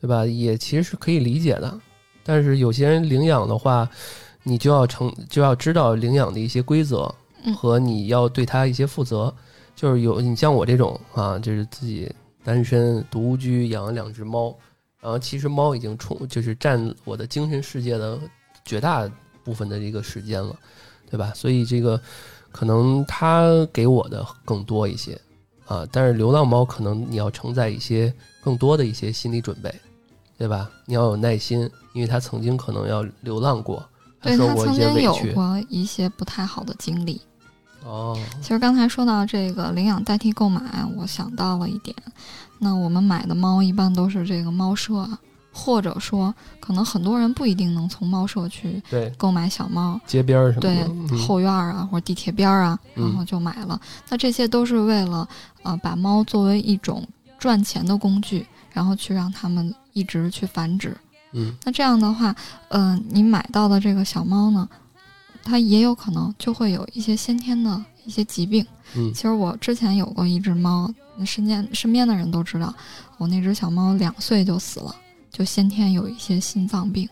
[0.00, 0.26] 对吧？
[0.26, 1.80] 也其实是可以理解的。
[2.24, 3.88] 但是有些人领养的话，
[4.42, 9.32] 你就要成就要知道领养的一些规则嗯和你要对他一些负责。
[9.76, 14.52] 就是有你像我这种啊，就是自己单身独居养了两只猫，
[15.00, 18.18] 然后其实猫已经充就是占我的精神世界的
[18.64, 19.08] 绝大
[19.44, 20.56] 部分的一个时间了，
[21.10, 21.32] 对吧？
[21.34, 22.00] 所以这个
[22.50, 25.20] 可能它给我的更多一些
[25.66, 28.12] 啊，但是流浪猫可能你要承载一些
[28.42, 29.74] 更多的一些心理准备，
[30.36, 30.70] 对吧？
[30.86, 33.86] 你要有耐心，因为它曾经可能要流浪过，
[34.20, 35.14] 它对它曾经有。
[35.34, 37.20] 过一些不太好的经历。
[37.84, 40.62] 哦，其实刚才说到这个领养代替购买，
[40.96, 41.94] 我想到了一点，
[42.58, 45.18] 那我们买的猫一般都是这个猫舍啊，
[45.54, 48.82] 或者说可能很多人不一定能从猫舍去，
[49.16, 53.80] 购买小猫，街边儿什么对的，嗯后院儿啊或者地铁边儿啊，嗯然后就买了。
[54.08, 55.26] 那这些都是为了
[55.62, 57.06] 呃把猫作为一种
[57.38, 60.96] 赚钱的工具，然后去让它们一直去繁殖。
[61.32, 62.34] 嗯那这样的话，
[62.68, 64.68] 嗯、你买到的这个小猫呢，
[65.44, 68.66] 它也有可能就会有一些先天的一些疾病。
[68.96, 72.72] 嗯其实我之前有过一只猫，那身边身边的人都知道，
[73.18, 74.94] 我那只小猫两岁就死了，
[75.34, 77.08] 就先天有一些心脏病。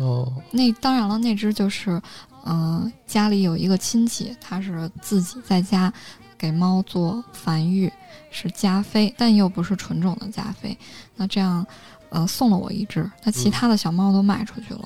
[0.00, 2.02] 哦那当然了，那只就是，
[2.44, 5.92] 嗯、家里有一个亲戚，他是自己在家
[6.36, 7.90] 给猫做繁育，
[8.32, 10.76] 是加菲，但又不是纯种的加菲。
[11.14, 11.64] 那这样，
[12.08, 14.80] 呃，送了我一只，那其他的小猫都卖出去了。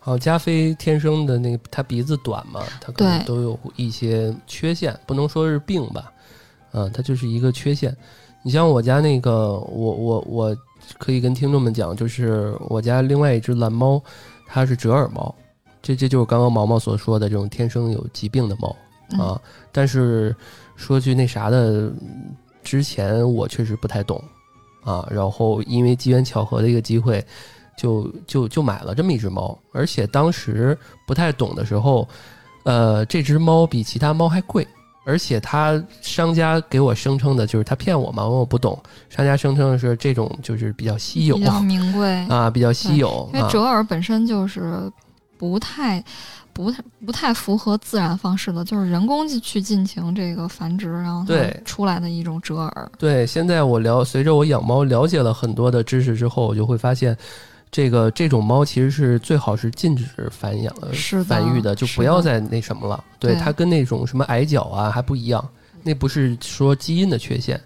[0.00, 6.12] 好，加菲天生的那个，它鼻子短嘛，它可能都有一些缺陷，不能说是病吧，
[6.72, 7.96] 嗯、它就是一个缺陷。
[8.42, 10.56] 你像我家那个，我我我
[10.98, 14.02] 可以跟听众们讲，就是我家另外一只蓝猫，
[14.46, 15.34] 它是折耳猫，
[15.82, 18.76] 这这就是刚刚毛毛所说的这种天生有疾病的猫
[19.12, 19.40] 嗯啊。
[19.70, 20.34] 但是
[20.76, 21.92] 说句那啥的，
[22.62, 24.22] 之前我确实不太懂
[24.84, 27.24] 啊，然后因为机缘巧合的一个机会。
[27.74, 32.06] 就就就买了这么一只猫，而且当时不太懂的时候，
[32.64, 34.64] 呃，这只猫比其他猫还贵，
[35.04, 38.80] 而且他商家给我声称的就是他骗我嘛，我不懂，
[39.10, 44.90] 商家声称的是这种就是比较稀有比较名贵， 啊，比较稀有啊，因为折耳本身就是
[45.36, 46.02] 不太、
[46.52, 52.92] 不太、不太符合自然方式的，就是人工去进行这个繁殖，然后对出来的一种折耳。
[52.98, 57.16] 对，现在我了随着我养猫了解了很多的知识之后，我就会发现。
[57.72, 63.02] 这个这种猫其实是最好是禁止繁养、呃是繁育的，就不要再那什么了。
[63.18, 65.42] 对对它跟那种什么矮脚啊还不一样，
[65.82, 67.58] 那不是说基因的缺陷。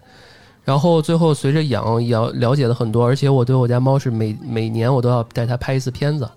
[0.63, 6.29] 然后最后随着养养了解了很多，而且我对我家猫是每每年我都要带它拍一次片子，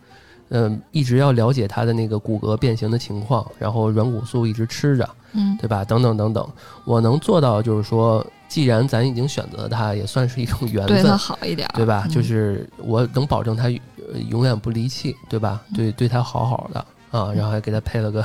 [0.51, 5.84] 嗯，一直要了解它的那个骨骼变形的情况，然后软骨素一直吃着，嗯，对吧？
[5.84, 6.48] 等等等等，
[6.84, 12.03] 我能做到就是说，既然咱已经选择它，也算是一种缘分对它分，好一点儿，对吧？
[12.07, 13.64] 嗯就是我能保证它
[14.12, 15.62] 呃永远不离弃，对吧？
[15.70, 16.84] 嗯对，对它好好的
[17.16, 18.24] 啊，然后还给它配了个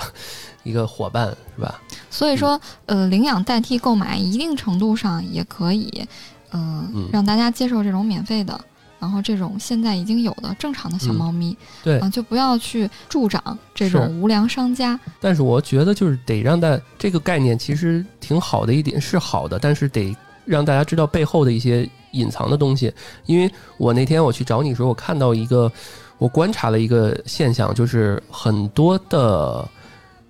[0.64, 1.80] 一个伙伴，是吧？
[2.10, 6.08] 所以说，呃，领养代替购买，一定程度上也可以，
[6.50, 8.60] 呃，嗯让大家接受这种免费的，
[9.00, 15.00] 然后这种现在已经有的正常的小嗯猫咪，对啊、就不要去助长这种无良商家。
[15.20, 20.16] 但是我觉得就是得让大这个概念其实挺好的一点是好的，但是得
[20.46, 22.92] 让大家知道背后的一些隐藏的东西。
[23.26, 25.72] 因为我那天我去找你的时候，我看到一个，
[26.18, 29.68] 我观察了一个现象，就是很多的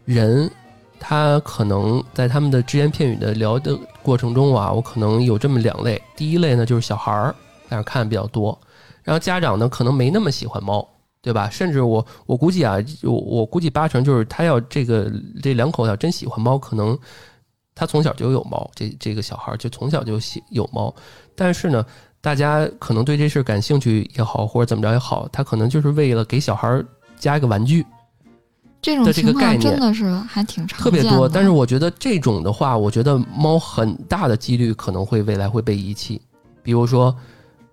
[0.04, 0.50] 人，
[1.00, 6.02] 他可能在他们的只言片语的聊的过程中啊，我可能有这么两类。
[6.16, 7.36] 第一类呢，就是小孩儿
[7.70, 8.58] 在那儿看比较多，
[9.04, 10.88] 然后家长呢可能没那么喜欢猫。
[11.26, 11.50] 对吧？
[11.50, 15.12] 甚至我我估计啊，我我估计八成就是他要这个
[15.42, 16.96] 这两口要真喜欢猫，可能
[17.74, 20.94] 他从小就有猫，这这个小孩就从小就喜有猫。
[21.34, 21.84] 但是呢，
[22.22, 26.80] 大家可能对这事儿感兴趣也好，或者怎么着也好，他可能就是为了给小孩
[27.18, 27.84] 加一个玩具，
[28.80, 31.28] 这种的这个情况概念真的是还挺常见特别多。
[31.28, 36.22] 但是我觉得这种的话，我觉得猫很大的几率可能会未来会被遗弃，
[36.62, 37.18] 比如说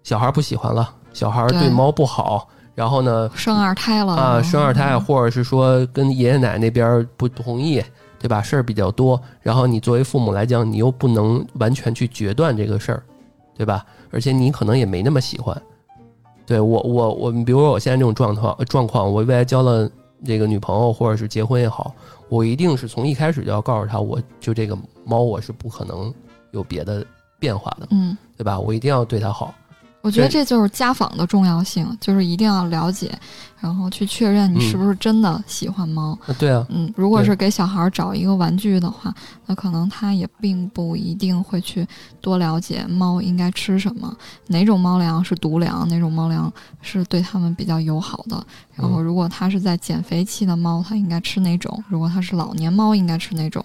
[0.03, 7.83] 小孩不喜欢了，小孩对对猫不好，然后呢生二胎了啊，生二胎，嗯或者是说跟爷爷奶奶那边不同意，
[8.19, 8.43] 对吧？
[8.43, 13.03] 事儿比较多，然后你作为父母来讲，你又不能完全去决断这个事儿，
[13.57, 13.85] 对吧？
[14.11, 15.61] 而且你可能也没那么喜欢。
[16.45, 19.89] 对我，我我，比如说我现在这种状况状况，我未来交了
[20.25, 21.95] 这个女朋友或者是结婚也好，
[22.29, 26.13] 我一定是从一开始就要告诉她，我就这个猫我是不可能
[26.51, 27.07] 有别的
[27.39, 28.59] 变化的，嗯，对吧？
[28.59, 29.55] 我一定要对它好。
[30.03, 33.17] 我觉得这就是家访的重要性，就是一定要了解，
[33.61, 36.19] 然后去确认你是不是真的喜欢猫。
[36.27, 39.15] 啊对啊，嗯，如果是给小孩找一个玩具的话，
[39.47, 41.87] 那可能他也并不一定会去
[42.21, 44.13] 多了解猫应该吃什么，
[44.49, 48.45] 哪种猫粮是毒粮，哪种猫粮是对他们比较友好的。
[48.75, 53.65] 然后，嗯如果它是在减肥期的猫，它应该吃哪种；如果它是老年猫，应该吃哪种。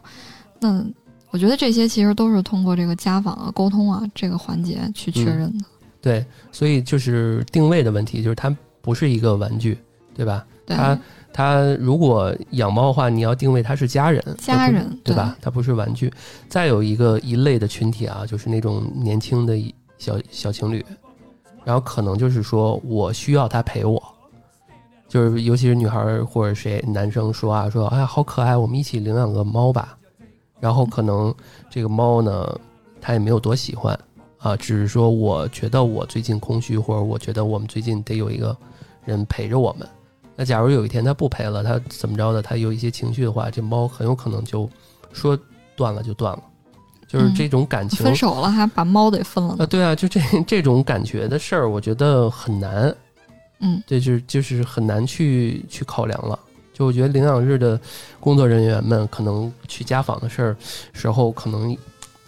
[0.60, 0.86] 那
[1.32, 5.66] 我觉得这些其实都是通过这个家访啊、沟通啊这个环节去确认的。
[6.08, 9.78] 对，所以就是定位的问题，就是它不是一个玩具，
[10.16, 10.46] 对吧？
[10.66, 10.98] 对，它
[11.34, 15.36] 它如果养猫的话，你要定位它是家人，家人对吧？
[15.42, 16.10] 它不是玩具。
[16.48, 19.58] 再有一个一类的群体啊，就是那种年轻的
[19.98, 20.86] 小小情侣，
[21.66, 24.02] 然后可能就是说我需要它陪我，
[25.10, 29.98] 就是尤其是女孩儿或者谁男生说啊说，哎呀好可爱，我们一起领养个猫吧。
[30.62, 31.36] 然后可能
[31.70, 32.58] 这个猫呢，
[33.02, 34.00] 他也没有多喜欢
[34.40, 38.56] 啊，只是说我觉得我最近空虚，或者我觉得我们最近得有一个
[39.06, 39.88] 人陪着我们。
[40.36, 44.70] 那假如有一天他不陪了，他怎么着的，他有一些情绪的话，这猫很有可能就
[45.12, 45.38] 说
[45.76, 46.44] 断了就断了，
[47.08, 48.06] 就是嗯这种感情。
[48.06, 49.66] 分手了还把猫给分了啊，呢。
[49.66, 52.96] 对啊，就这这种感觉的事儿，我觉得很难。
[53.60, 56.38] 嗯这就是就是很难去去考量了。
[56.72, 57.80] 就我觉得领养日的
[58.20, 60.58] 工作人员们可能去家访的事儿
[60.94, 61.76] 时候，可能，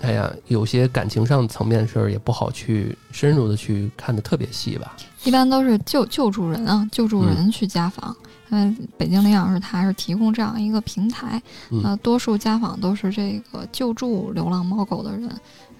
[0.01, 4.95] 哎呀，有些感情上层面的事儿也不好去深入的去看的特别细吧。
[5.23, 8.15] 一般都是救救助人啊，救助人去家访。
[8.51, 11.39] 因为北京领养是它是提供这样一个平台，
[11.69, 15.21] 嗯那多数家访都是这个救助流浪猫狗的人，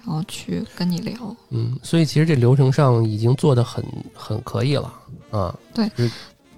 [0.04, 1.36] 然后去跟你聊。
[1.48, 4.92] 嗯，所以其实这流程上已经做的很很可以了
[5.32, 5.52] 啊。
[5.74, 5.90] 对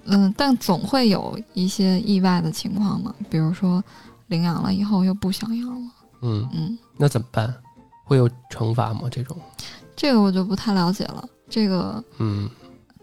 [0.05, 3.83] 嗯，但总会有一些意外的情况嘛，比如说
[4.27, 5.91] 领养了以后又不想养了。
[6.23, 7.53] 嗯，嗯，那怎么办？
[8.05, 9.01] 会有惩罚吗？
[9.11, 9.37] 这种？
[9.95, 11.23] 这个我就不太了解了。
[11.49, 12.49] 这个嗯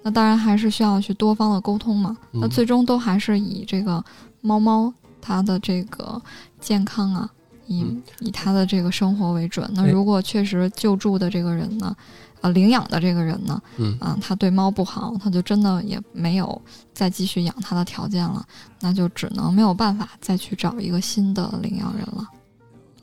[0.02, 2.16] 那当然还是需要去多方的沟通嘛。
[2.32, 4.02] 嗯那最终都还是以这个
[4.40, 6.20] 猫猫它的这个
[6.58, 7.30] 健康啊，
[7.66, 9.70] 以、嗯以它的这个生活为准。
[9.74, 11.94] 那哎如果确实救助的这个人呢，
[12.40, 16.60] 呃，领养的这个人呢，嗯啊、他对猫不好，他就真的也没有
[16.92, 18.44] 再继续养它的条件了，
[18.80, 22.26] 那就只能没有办法再去找一个新的领养人了。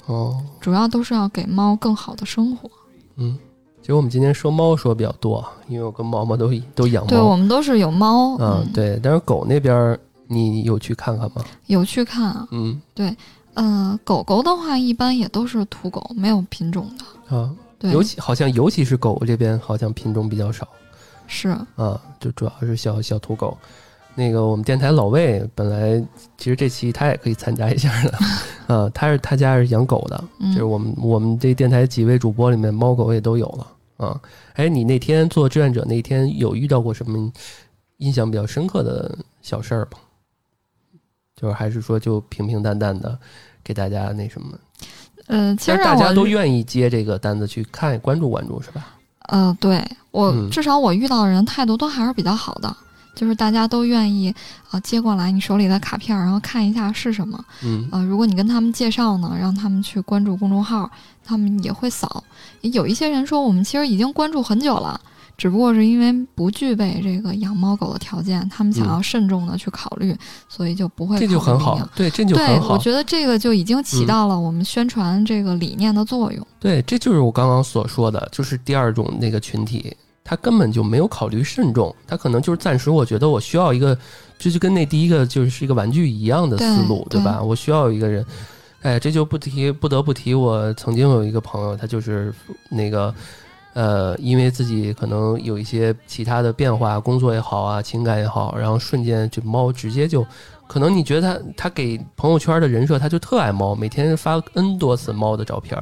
[0.08, 2.70] 哦主要都是要给猫更好的生活。
[3.16, 3.38] 嗯。
[3.80, 7.10] 其实我们今天说猫说比较多，因为我跟毛毛都都养猫。
[7.10, 9.00] 对我们都是有猫，嗯，对。
[9.02, 9.98] 但是狗那边
[10.28, 11.46] 你有去看看吗？
[11.68, 12.46] 有去看啊。
[12.52, 13.16] 嗯对
[13.54, 17.38] 呃，狗狗的话一般也都是土狗，没有品种的。
[17.38, 17.50] 啊，
[17.80, 20.68] 对，尤其好像尤其是狗这边好像品种比较少
[21.26, 23.58] 是啊，就主要是小小土狗。
[24.18, 26.04] 那个我们电台老魏本来
[26.40, 28.18] 其实这期他也可以参加一下的，
[28.76, 34.20] 啊，他是他家是养狗的，嗯就是我们我们这电台几位主播里面猫狗也都有了啊。
[34.54, 37.32] 哎，你那天做志愿者那天有遇到过什么
[37.98, 40.00] 印象比较深刻的小事儿吗？
[41.36, 43.16] 就是还是说就平平淡淡的
[43.64, 44.58] 给大家那什么？
[45.28, 48.96] 嗯，其实大家都愿意接这个单子去看关注关注是吧？
[49.30, 52.76] 呃，对我、嗯至少我遇到的人态度都还是比较好的，
[53.18, 54.30] 就是大家都愿意
[54.70, 57.44] 啊、呃接过来你手里的卡片儿，然后看一下是什么。
[57.64, 60.90] 嗯呃，如果你跟他们介绍呢，让他们去关注公众号，
[61.26, 62.24] 他们也会扫。
[62.62, 65.02] 有一些人说我们其实已经关注很久了。
[65.38, 70.18] 只不过是因为不具备这个养猫狗的条件，他们想嗯要慎重的去考虑，
[70.50, 72.80] 所以就不会这就很好，对，这就对很，好我。
[72.80, 76.48] 觉得这个就已经起嗯到了我们宣传这个理念的作用。
[76.60, 79.96] 对，这就是我刚刚所说的，就是第二种那个群体，
[80.30, 83.98] 他根本就没有考虑慎重，他可能就是暂时我觉得我需要一个，
[84.38, 87.42] 这就跟那第一个就是一个玩具一样的思路，对对吧？
[87.42, 88.26] 我需要一个人，
[88.82, 92.34] 哎，这就不提不得不提，我曾经有一个朋友，他就是
[92.70, 93.16] 那个。
[93.74, 100.26] 呃，因为自己可能有一些其他的变化，工作也好啊，情感也好，然后瞬间这猫直接就，
[100.66, 105.80] 可能你觉得他他给朋友圈的人设，他就特爱猫，每天发 N 多次猫的照片，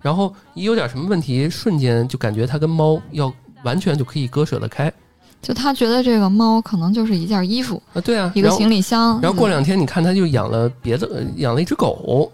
[0.00, 3.32] 然后一有点什么问题，瞬间就感觉他跟猫要
[3.62, 4.92] 完全就可以割舍得开
[5.40, 9.20] 就他觉得这个猫可能就是一件衣服，啊，对啊，一个行李箱。
[9.20, 12.30] 然后过两天你看他就养了别的，呃养了一只狗，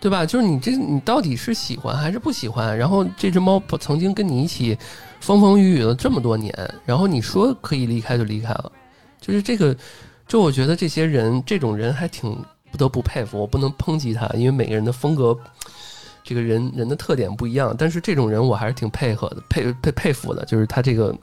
[0.00, 0.26] 对吧？
[0.26, 2.76] 就是你这你到底是喜欢还是不喜欢？
[2.76, 4.76] 然后这只猫不曾经跟你一起
[5.20, 6.52] 风风雨雨了这么多年，
[6.84, 8.72] 然后你说可以离开就离开了，
[9.20, 9.76] 就是这个，
[10.26, 12.36] 就我觉得这些人这种人还挺
[12.72, 15.38] 不得不佩服，我不能抨击他，因为每个人的风格。
[16.28, 21.14] 这个人人的特点不一样，但是这种人我还是挺配合的，佩佩佩服的，就是他这个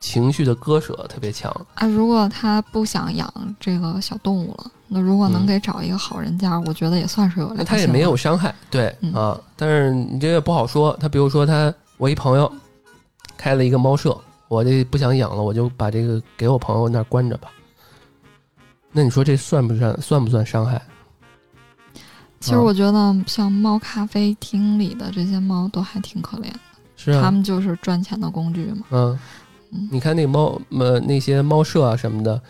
[0.00, 1.50] 情绪的割舍特别强。
[1.76, 10.94] 啊，如果他不想养这个小动物了，那如果能嗯给找一个好人家，我觉得也算是有他也没有伤害，对、嗯啊，但是你这也不好说。
[11.00, 12.52] 他比如说他，我一朋友
[13.38, 14.14] 开了一个猫舍，
[14.48, 17.48] 我这不想养了，我就把这个给我朋友那儿关着吧。
[18.92, 20.82] 那你说这算不算算不算伤害？
[22.44, 26.58] 其实我觉得像猫咖啡厅里的这些猫都还挺可怜的，
[26.96, 28.86] 是啊，它们就是赚钱的工具嘛。
[28.90, 29.18] 嗯
[29.72, 32.40] 嗯，你看那猫呃那些猫舍啊什么的，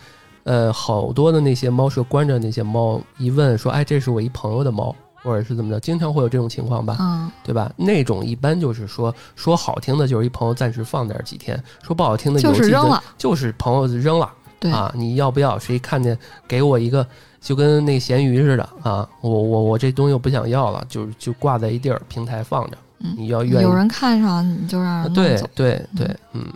[0.43, 6.97] 呃，好多的那些猫舍关着那些猫，一问说，哎，这是我一朋友的猫，或者是怎么着，经常会有这种情况吧？
[7.01, 7.73] 嗯，对吧？
[7.77, 13.03] 那种一般就是说说好听的，就是一朋友暂时放那儿几天；说不好听的，就是扔了。
[13.17, 14.93] 就是朋友扔了对，啊！
[14.95, 15.59] 你要不要？
[15.59, 17.07] 谁看见给我一个，
[17.41, 19.09] 就跟那咸鱼似的啊！
[19.21, 22.77] 我我我这东西我不想要了，就就挂在一地儿平台放着。
[23.01, 25.13] 嗯你要愿意有人看上你就让啊人。
[25.13, 26.47] 对对嗯对，嗯。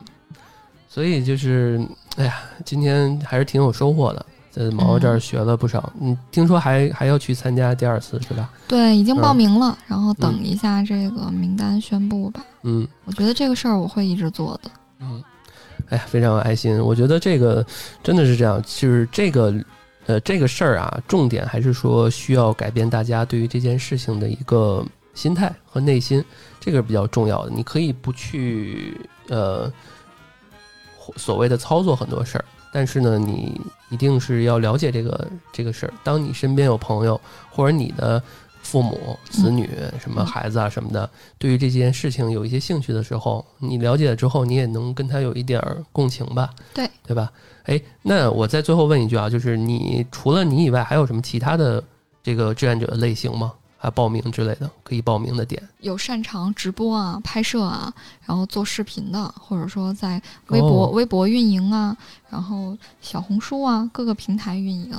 [0.89, 1.81] 所以就是，
[2.17, 5.93] 哎呀，今天还是挺有收获的，在毛毛这儿学了不少。
[6.01, 8.51] 嗯，听说还还要去参加第二次是吧？
[8.67, 12.41] 对，已经报嗯名了，然后等一下这个名单宣布吧。
[12.63, 12.89] 嗯。
[13.05, 14.71] 我觉得这个事儿我会一直做的。
[15.01, 15.23] 嗯，
[15.89, 16.79] 哎呀，非常有爱心。
[16.83, 17.65] 我觉得这个
[18.03, 19.55] 真的是这样，就是这个
[20.07, 24.85] 呃这个事儿啊，重点还是说需要改变大家对于这件事情的一个
[25.15, 26.25] 心态和内心，
[26.61, 27.51] 这个是比较重要的。
[27.51, 29.73] 你可以不去呃
[31.17, 33.61] 所谓的操作很多事儿，但是呢，你
[33.91, 35.93] 一定是要了解这个这个事儿。
[36.05, 37.19] 当你身边有朋友
[37.51, 38.23] 或者你的
[38.69, 39.67] 父母、子女、
[39.99, 41.09] 什么孩子啊什么的，
[41.39, 46.51] 对于这件事情有一些兴趣的时候，你了解了之后，你也能跟他有一点儿共情吧？
[46.75, 47.33] 对，对吧？
[47.65, 51.83] 哎，那我再最后问一句啊，就是你除了你以外，还有什么其他的
[52.23, 53.55] 这个志愿者类型吗？
[53.81, 55.63] 还报名之类的可以报名的点？
[55.81, 57.93] 有擅长直播啊、拍摄啊，
[58.27, 61.97] 然后做视频的，或者说在微博、哦微博运营啊，
[62.29, 64.91] 然后小红书啊各个平台运营。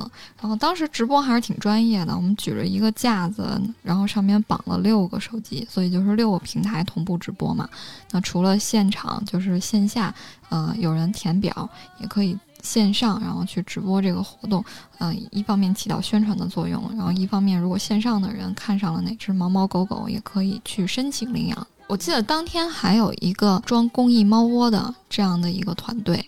[0.41, 7.67] 然后当时直播还是挺专业的，我们举着一个架子，然后上面绑了六个手机，所以就是六个平台同步直播嘛。
[8.11, 10.15] 那除了现场，就是线下，
[10.47, 11.69] 呃，有人填表，
[11.99, 14.63] 也可以线上，然后去直播这个活动。
[14.97, 21.67] 呃，一方面起到宣传的作用，然后一方面如果线上的人看上了哪只猫猫狗狗，也可以去申请领养。
[21.87, 26.23] 我记得当天还有一个装公益猫窝的这样的一个团队，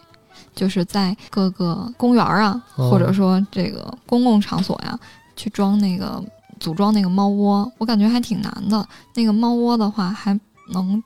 [0.56, 4.98] 就是在各个公园啊，哦或者说这个公共场所呀，
[5.36, 6.24] 去装那个
[6.60, 8.88] 组装那个猫窝，我感觉还挺难的。
[9.14, 10.40] 那个猫窝的话，还
[10.74, 11.04] 能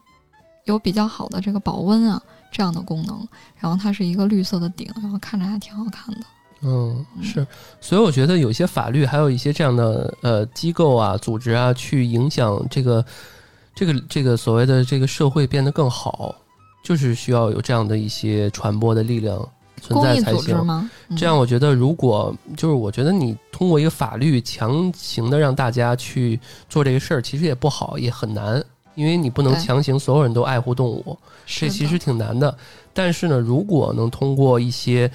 [0.66, 2.22] 有比较好的这个保温啊
[2.56, 3.28] 这样的功能，
[3.58, 6.22] 然后它是一个绿色的顶，然后看着还挺好看的。
[6.62, 7.46] 嗯，是，
[7.82, 13.06] 所以我觉得有些法律，还有一些这样的呃机构啊、组织啊，去影响这个
[13.76, 16.34] 这个这个所谓的这个社会变得更好，
[16.82, 19.38] 就是需要有这样的一些传播的力量
[19.82, 20.66] 存在才行。
[20.66, 20.90] 吗？
[21.10, 26.40] 嗯这样，我觉得如果就是我觉得你通过一个法律强行的让大家去
[26.70, 28.64] 做这个事儿，其实也不好，也很难，
[28.96, 31.18] 因为你不能强行所有人都爱护动物。
[31.46, 32.58] 这其实挺难的。
[32.94, 35.10] 但是呢，如果能通过一些，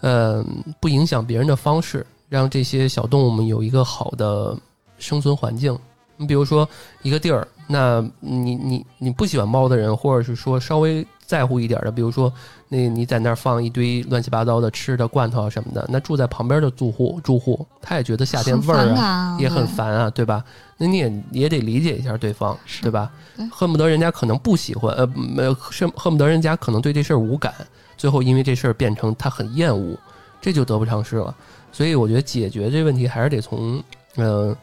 [0.00, 0.44] 呃，
[0.78, 4.56] 不影响别人的方式，让这些小动物们有一个好的
[4.98, 5.76] 生存环境。
[6.16, 6.68] 你比如说
[7.02, 12.32] 一个地儿，那你你你不喜欢猫的人，或者是说稍微在乎一点的，比如说
[12.74, 20.42] 那你在那儿放一堆乱七八糟的吃的罐头啊什么的，那住在旁边的住户住户，他也觉得夏天味儿啊也很烦啊，对吧？
[20.76, 23.48] 那你也也得理解一下对方，对吧对？
[23.48, 27.54] 恨不得人家可能不喜欢，呃，没有，恨恨不得人家可能对这事儿无感，
[27.96, 29.96] 最后因为这事儿变成他很厌恶，
[30.40, 31.32] 这就得不偿失了。
[31.70, 33.80] 所以我觉得解决这问题还是得从
[34.16, 34.56] 呃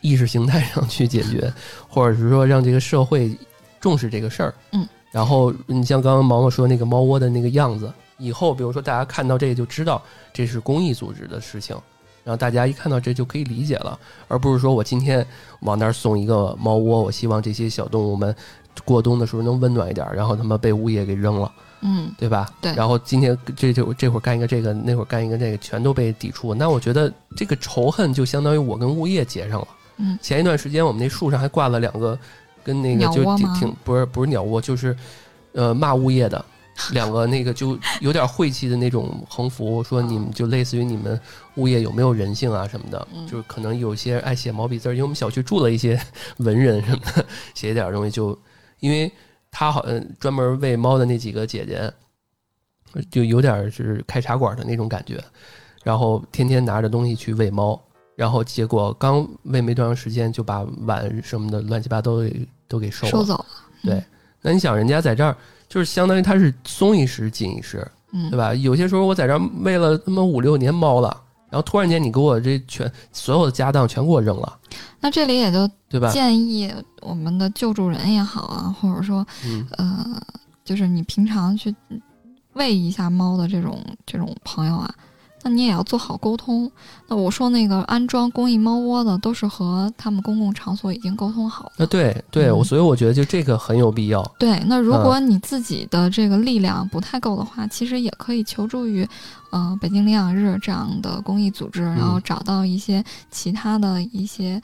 [0.00, 1.52] 意识形态上去解决，
[1.88, 3.38] 或者是说让这个社会
[3.80, 4.54] 重视这个事儿。
[4.72, 4.84] 嗯，
[5.14, 10.02] 然后你像刚刚毛毛说那个猫窝的那个样子，以后比如说大家看到这个就知道
[10.32, 11.76] 这是公益组织的事情。
[12.24, 13.96] 然后大家一看到这就可以理解了，
[14.28, 15.24] 而不是说我今天
[15.60, 18.34] 往那儿送一个猫窝，我希望这些小动物们
[18.82, 21.52] 过冬的时候能温暖一点，然后他们被物业给扔了，
[21.82, 22.50] 嗯，对吧？
[22.62, 26.54] 对然后今天这就这会儿干一个这个，那会儿干一个这个，全都被抵触。
[26.54, 29.68] 那我觉得这个仇恨就相当于我跟物业结上了。
[29.98, 32.18] 嗯前一段时间我们那树上还挂了两个
[32.64, 34.96] 跟那个就挺挺不是不是鸟窝，就是
[35.52, 36.44] 呃骂物业的。
[36.90, 41.20] 两个那个就有点晦气的那种横幅，说你们就类似于你们
[41.54, 45.96] 物业有没有人性啊什么的，嗯就是可能有些爱写毛笔字，因为我们小区住了一些
[46.38, 48.36] 文人什么的，写一点东西就，
[48.80, 49.08] 因为
[49.52, 51.92] 他好像专门喂猫的那几个姐姐，
[53.08, 55.22] 就有点是开茶馆的那种感觉，
[55.84, 57.80] 然后天天拿着东西去喂猫，
[58.16, 63.10] 然后结果刚喂没多长时间就把碗什么的乱七八糟给都给收了。
[63.10, 63.46] 收走了，
[63.82, 64.04] 对
[64.40, 65.36] 那你想，人家在这儿
[65.68, 68.54] 就是相当于他是松一时紧一时，嗯，对吧？
[68.54, 71.08] 有些时候我在这儿喂了他妈五六年猫了，
[71.50, 74.58] 然后突然间你给我这全所有的家当全给我扔了，
[75.00, 76.10] 那这里也就对吧？
[76.10, 80.22] 建议我们的救助人也好啊，或者说嗯呃，
[80.64, 81.74] 就是你平常去
[82.52, 84.94] 喂一下猫的这种这种朋友啊，
[85.44, 86.68] 那你也要做好沟通。
[87.06, 91.86] 那我说那个安装公益猫窝的，都是和他们公共场所已经沟通好那的。
[91.86, 94.22] 对对，嗯我所以我觉得就这个很有必要。
[94.38, 99.06] 对，那如果你自己的这个力量不太够的话，其实也可以求助于，
[99.50, 104.60] 呃，北京领养日这样的公益组织，然后找到一些其他的一些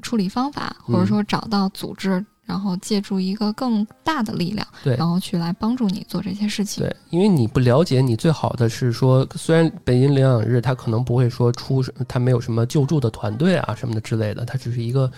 [0.00, 6.84] 处理方法，或者说找到组织，然后借助一个更大的力量，对然后去来帮助你做这些事情。
[6.84, 15.10] 对，因为你不了解，你最好的是说，虽然北京领养日他可能不会说出，他没有什么救助的团队啊什么的之类的，他只是一个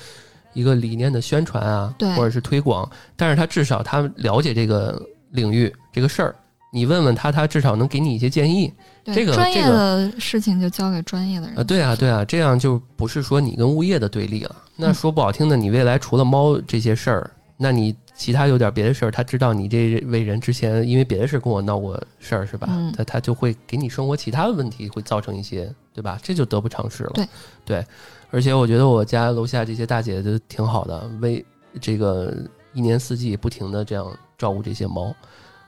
[0.53, 6.37] 一个理念的宣传啊，对或者是推广，但是他至少他了解这个领域这个事儿，
[6.75, 8.73] 你问问他，他至少能给你一些建议。
[9.05, 9.77] 这个专业这个
[10.11, 11.57] 的事情就交给专业的人。
[11.57, 14.57] 啊，对啊，对啊，这样就不是说你跟物业的对立了。
[14.75, 22.67] 那嗯说不好听的，你未来除了猫这些事儿，那你其他有点别的事儿，他知道你这位人之前因为别的事儿跟我闹过事儿是吧？
[22.69, 26.19] 嗯他他就会给你生活其他的问题会造成一些，对吧？
[26.25, 27.13] 这就得不偿失了。
[27.15, 27.29] 对
[27.65, 27.87] 对，
[28.33, 31.45] 而且我觉得我家楼下这些大姐都挺好的，为
[31.81, 32.35] 这个
[32.73, 35.15] 一年四季不停的这样照顾这些猫。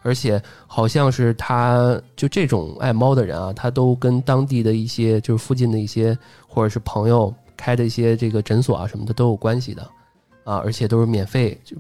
[0.07, 9.83] 而且好像是他就这种爱猫的人啊，他都跟当地的一些就是附近的一些或者是朋友开的一些这个诊所啊什么的都有关系的。
[10.45, 11.77] 啊，而且都是免费就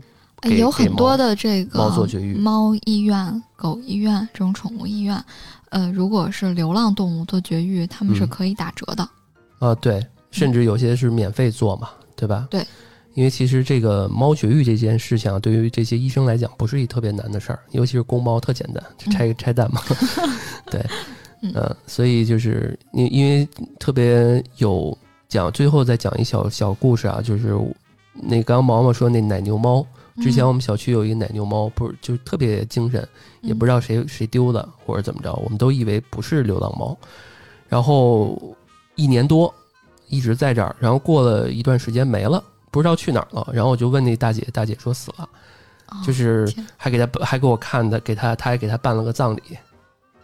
[0.50, 2.34] 有很多的这个猫做绝育。
[2.34, 5.24] 猫医院、狗医院这种宠物医院，
[5.68, 8.28] 呃，如果是流浪动物做绝育，他们是嗯。
[8.28, 9.08] 可以打折的。
[9.60, 12.48] 啊，对，甚至有些是免费做嘛，对吧？
[12.50, 12.66] 对，
[13.16, 19.80] 因为其实这个猫绝育这件事情啊，对于这些医生来讲，不是一特别难的事儿，尤其是公猫特简单，就拆拆蛋嘛。
[20.70, 20.84] 对，
[21.40, 21.50] 嗯。
[21.54, 23.48] 呃，所以就是因因为
[23.78, 24.96] 特别有
[25.30, 27.56] 讲，最后再讲一小小故事啊，就是
[28.12, 29.84] 那刚刚毛毛说那奶牛猫，
[30.20, 30.48] 之前嗯。
[30.48, 33.08] 我们小区有一个奶牛猫，不是就特别精神，
[33.40, 36.94] 也不知道谁谁丢的或者怎么着，我们都以为不是流浪猫，
[37.66, 38.54] 然后
[38.94, 39.52] 一年多
[40.08, 42.44] 一直在这儿，然后过了一段时间没了，
[42.76, 43.48] 不知道去哪儿了。
[43.52, 45.28] 然后我就问那大姐，大姐说死了，
[45.88, 46.46] 哦就是
[46.76, 49.42] 还给他还给我看的，给他他还给他办了个葬礼，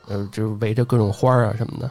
[0.07, 1.91] 呃，就是围着各种花儿啊什么的，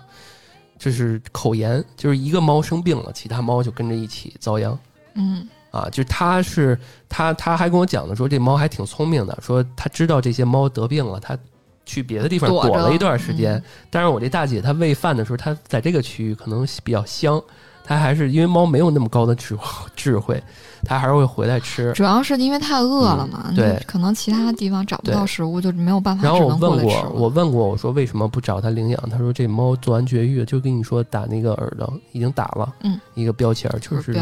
[0.78, 4.78] 就是口炎，就是一个猫生病了，其他猫就跟着一起遭殃。
[5.16, 6.78] 嗯啊，就是他是
[7.09, 11.38] 他他还跟我讲的说这猫还挺聪明的，说他知道这些猫得病了，他
[11.86, 13.55] 去别的地方躲了一段时间。
[13.55, 17.41] 嗯但是我这大姐她喂饭的时候，她在这个区域可能比较香，
[17.84, 19.58] 她还是因为猫没有那么高的智
[19.96, 20.42] 智慧，
[20.86, 21.92] 它还是会回来吃。
[21.94, 27.10] 主要是因为太饿了嘛，嗯对可能其他地方找不到食物，就没有办法，然后我问过。
[27.14, 29.10] 我问过我说为什么不找它领养？
[29.10, 34.16] 他说这猫做完绝育就跟你说打那个耳朵已经打了，嗯，一个标签儿就是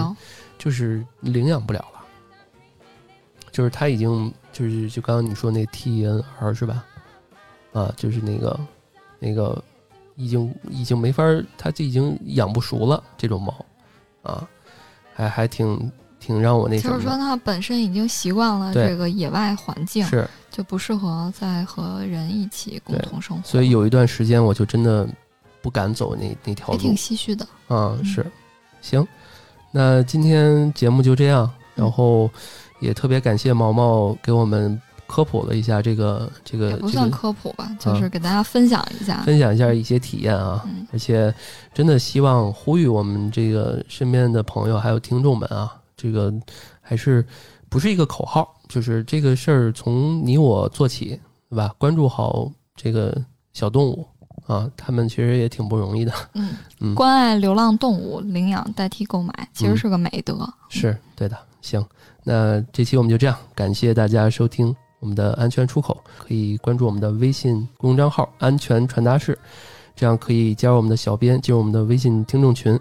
[0.57, 1.99] 就是领养不了了，
[3.51, 6.83] 就是他已经就是就刚刚你说那 T N R 是吧？
[7.71, 8.59] 啊，就是那个
[9.19, 9.61] 那个
[10.19, 13.53] 已经已经没法儿，它就已经养不熟了这种猫
[14.21, 14.45] 啊，
[15.13, 17.17] 还还挺挺让我那什就是说。
[17.17, 23.43] 它本身已经习惯了这个野外环境，是，就不适合再和人一起共同生活。
[23.47, 25.07] 所以有一段时间我就真的
[25.61, 26.73] 不敢走那那条路。
[26.73, 27.45] 也挺唏嘘的。
[27.69, 28.03] 啊，嗯。
[28.03, 28.29] 是，
[28.81, 29.07] 行，
[29.71, 32.29] 那今天节目就这样，然嗯后
[32.81, 34.79] 也特别感谢毛毛给我们
[35.09, 39.23] 科普了一下这个这个也不算科普吧，就是给大家分享一下。
[39.23, 41.33] 分享一下一些体验啊，嗯而且
[41.73, 46.31] 真的希望呼吁我们这个身边的朋友还有听众们啊，这个
[46.79, 47.25] 还是
[47.69, 51.73] 不是一个口号，就是这个事儿从你我做起，对吧？
[51.79, 53.15] 关注好这个
[53.51, 54.07] 小动物
[54.45, 56.13] 啊，他们其实也挺不容易的。
[56.33, 56.49] 嗯
[56.79, 60.47] 嗯关爱流浪动物，领养代替购买，其实嗯是个美德。
[60.69, 61.83] 是对的，行，
[62.23, 69.37] 那这期我们就这样，感谢大家收听我们的安全出口，可以关注我们的微信公众账号“安全传达室”，
[69.95, 72.77] 这样可以加入我们的小编，进入我们的微信听众群。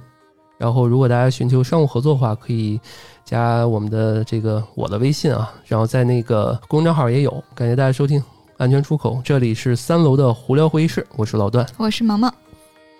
[0.56, 2.80] 然后，如果大家寻求商务合作的话，可以
[3.24, 7.30] 加我们的这个我的微信啊，然后在那个公众账号也有。
[7.54, 8.20] 感谢大家收听
[8.56, 12.28] 安全出口，这里是三楼的胡聊会议室，我是老段，我是毛毛，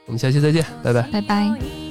[0.07, 1.03] 我们下期再见，拜拜。
[1.11, 1.47] 拜拜。
[1.59, 1.91] 一